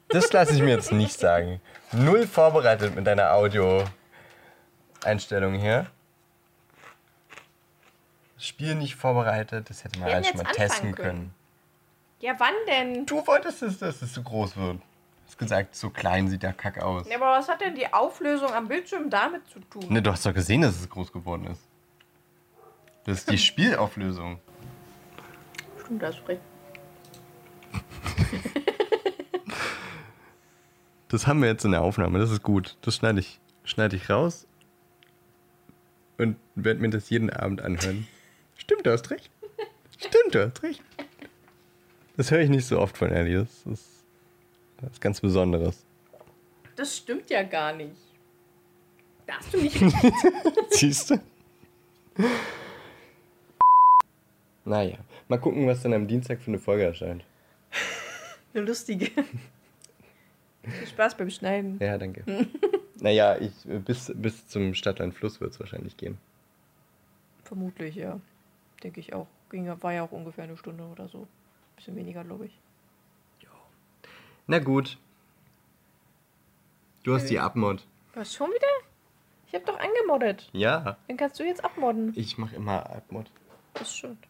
Das 0.09 0.31
lasse 0.35 0.55
ich 0.55 0.61
mir 0.61 0.69
jetzt 0.75 0.93
nicht 0.93 1.19
sagen. 1.19 1.63
Null 1.93 2.27
vorbereitet 2.27 2.95
mit 2.95 3.07
deiner 3.07 3.33
Audio. 3.33 3.85
Einstellungen 5.03 5.59
hier. 5.59 5.87
Spiel 8.37 8.75
nicht 8.75 8.97
vorbereitet, 8.97 9.71
das 9.71 9.83
hätte 9.83 9.99
man 9.99 10.09
Wir 10.09 10.23
schon 10.25 10.37
mal 10.37 10.53
testen 10.53 10.95
können. 10.95 11.09
können. 11.09 11.35
Ja, 12.21 12.35
wann 12.39 12.53
denn? 12.69 13.07
Du 13.07 13.27
wolltest 13.27 13.63
es, 13.63 13.79
dass 13.79 14.03
es 14.03 14.13
so 14.13 14.23
groß 14.23 14.59
wird. 14.59 14.77
Du 14.77 14.83
hast 15.27 15.39
gesagt, 15.39 15.75
so 15.75 15.89
klein 15.89 16.29
sieht 16.29 16.43
der 16.43 16.53
Kack 16.53 16.83
aus. 16.83 17.09
Ja, 17.09 17.17
aber 17.17 17.31
was 17.39 17.49
hat 17.49 17.63
denn 17.63 17.75
die 17.75 17.91
Auflösung 17.91 18.53
am 18.53 18.69
Bildschirm 18.69 19.09
damit 19.09 19.49
zu 19.49 19.59
tun? 19.61 19.87
Ne, 19.89 20.03
du 20.03 20.13
hast 20.13 20.27
doch 20.27 20.35
gesehen, 20.35 20.61
dass 20.61 20.79
es 20.79 20.89
groß 20.91 21.11
geworden 21.13 21.47
ist. 21.47 21.63
Das 23.07 23.19
ist 23.21 23.31
die 23.31 23.39
Spielauflösung. 23.49 24.39
Stimmt, 25.83 26.03
das 26.03 26.17
recht. 26.29 26.43
Das 31.09 31.27
haben 31.27 31.43
wir 31.43 31.49
jetzt 31.49 31.65
in 31.65 31.73
der 31.73 31.83
Aufnahme, 31.83 32.21
das 32.21 32.31
ist 32.31 32.45
gut. 32.45 32.77
Das 32.83 32.95
schneide 32.95 33.19
ich, 33.19 33.41
schneide 33.65 33.97
ich 33.97 34.09
raus 34.11 34.47
und 36.19 36.37
werde 36.55 36.81
mir 36.81 36.91
das 36.91 37.11
jeden 37.11 37.31
Abend 37.31 37.63
anhören. 37.63 38.07
Stimmt, 38.57 38.87
du 38.87 38.93
hast 38.93 39.11
recht. 39.11 39.29
Stimmt, 39.99 40.35
du 40.35 40.47
hast 40.47 40.63
recht. 40.63 40.81
Das 42.17 42.31
höre 42.31 42.41
ich 42.41 42.49
nicht 42.49 42.65
so 42.65 42.79
oft 42.79 42.97
von 42.97 43.11
Ellie. 43.11 43.41
Das 43.41 43.67
ist 43.67 44.05
was 44.83 45.01
ganz 45.01 45.21
Besonderes. 45.21 45.85
Das 46.77 46.97
stimmt 46.97 47.29
ja 47.29 47.43
gar 47.43 47.73
nicht. 47.73 47.97
Da 49.27 49.35
hast 49.35 49.53
du 49.53 49.61
nicht 49.61 49.83
recht. 49.83 49.95
Siehst 50.71 51.11
du? 51.11 51.21
Naja, 54.65 54.99
mal 55.29 55.41
gucken, 55.41 55.67
was 55.67 55.83
dann 55.83 55.93
am 55.93 56.07
Dienstag 56.07 56.41
für 56.41 56.53
eine 56.53 56.61
Folge 56.61 56.85
erscheint. 56.85 57.25
Eine 58.55 58.65
lustige. 58.65 59.07
Viel 60.63 60.87
Spaß 60.87 61.17
beim 61.17 61.31
Schneiden. 61.31 61.79
Ja, 61.81 61.97
danke. 61.97 62.25
naja, 62.97 63.37
ich, 63.39 63.53
bis, 63.65 64.13
bis 64.15 64.47
zum 64.49 64.75
Stadtland 64.75 65.15
Fluss 65.15 65.41
wird 65.41 65.53
es 65.53 65.61
wahrscheinlich 65.61 65.97
gehen. 65.97 66.19
Vermutlich, 67.45 67.95
ja. 67.97 68.21
Denke 68.83 69.01
ich 69.01 69.15
auch. 69.15 69.27
Ging, 69.51 69.67
war 69.83 69.93
ja 69.93 70.03
auch 70.05 70.13
ungefähr 70.13 70.45
eine 70.45 70.57
Stunde 70.57 70.85
oder 70.85 71.09
so. 71.09 71.27
Bisschen 71.77 71.97
weniger, 71.97 72.25
glaube 72.25 72.47
ich. 72.47 72.59
Na 74.51 74.59
gut. 74.59 74.99
Du 77.05 77.15
hast 77.15 77.27
die 77.27 77.39
Abmod. 77.39 77.87
Was, 78.15 78.35
schon 78.35 78.51
wieder? 78.51 78.67
Ich 79.47 79.55
habe 79.55 79.65
doch 79.65 79.79
angemoddet. 79.79 80.51
Ja, 80.53 80.97
Dann 81.07 81.17
kannst 81.17 81.39
du 81.39 81.45
jetzt 81.45 81.65
abmodden. 81.65 82.13
ich 82.17 82.37
mache 82.37 82.57
immer 82.57 82.85
Abmod. 82.91 83.31
Das 83.75 83.97
stimmt. 83.97 84.27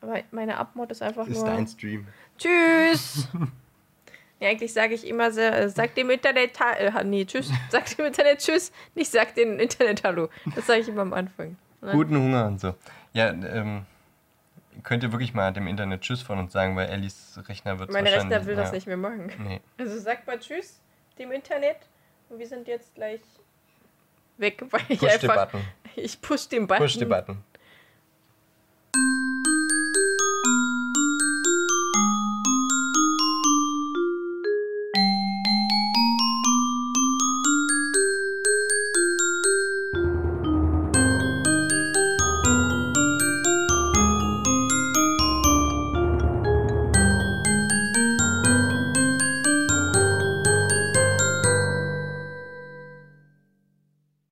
Aber 0.00 0.20
meine 0.30 0.56
Abmod 0.56 0.90
ist 0.90 1.02
einfach 1.02 1.26
Ist 1.26 1.38
nur... 1.38 1.46
dein 1.46 1.66
Stream. 1.66 2.06
Tschüss! 2.38 3.28
ja, 4.40 4.48
eigentlich 4.48 4.72
sage 4.72 4.94
ich 4.94 5.06
immer, 5.06 5.30
sehr, 5.30 5.56
äh, 5.56 5.68
sag 5.68 5.94
dem 5.94 6.10
Internet... 6.10 6.52
Äh, 6.78 7.04
nee, 7.04 7.24
tschüss. 7.24 7.50
Sag 7.70 7.86
dem 7.96 8.06
Internet 8.06 8.38
Tschüss. 8.38 8.72
Nicht 8.94 9.10
sag 9.10 9.34
dem 9.34 9.58
Internet 9.58 10.04
Hallo. 10.04 10.28
Das 10.54 10.66
sage 10.66 10.80
ich 10.80 10.88
immer 10.88 11.02
am 11.02 11.12
Anfang. 11.12 11.56
Dann- 11.80 11.96
Guten 11.96 12.16
Hunger 12.16 12.46
und 12.46 12.60
so. 12.60 12.74
Ja, 13.12 13.30
ähm, 13.30 13.86
könnt 14.82 15.02
ihr 15.02 15.12
wirklich 15.12 15.34
mal 15.34 15.52
dem 15.52 15.66
Internet 15.66 16.02
Tschüss 16.02 16.22
von 16.22 16.38
uns 16.38 16.52
sagen, 16.52 16.76
weil 16.76 16.88
Ellis 16.88 17.40
Rechner 17.48 17.78
wird 17.78 17.90
Mein 17.90 18.04
wahrscheinlich... 18.04 18.32
Rechner 18.32 18.46
will 18.46 18.56
das 18.56 18.68
ja. 18.68 18.74
nicht 18.74 18.86
mehr 18.86 18.96
machen. 18.96 19.32
Nee. 19.38 19.60
Also 19.78 19.98
sag 19.98 20.26
mal 20.26 20.38
Tschüss 20.38 20.80
dem 21.18 21.32
Internet. 21.32 21.78
Und 22.28 22.38
wir 22.38 22.46
sind 22.46 22.66
jetzt 22.68 22.94
gleich 22.94 23.20
weg, 24.36 24.62
weil 24.70 24.82
ich 24.88 24.98
Push 24.98 25.12
the 25.20 25.28
einfach... 25.28 25.46
button. 25.46 25.64
Ich 25.94 26.20
push 26.20 26.48
den 26.48 26.66
Button. 26.66 26.82
Push 26.82 26.98
the 26.98 27.04
button. 27.04 27.42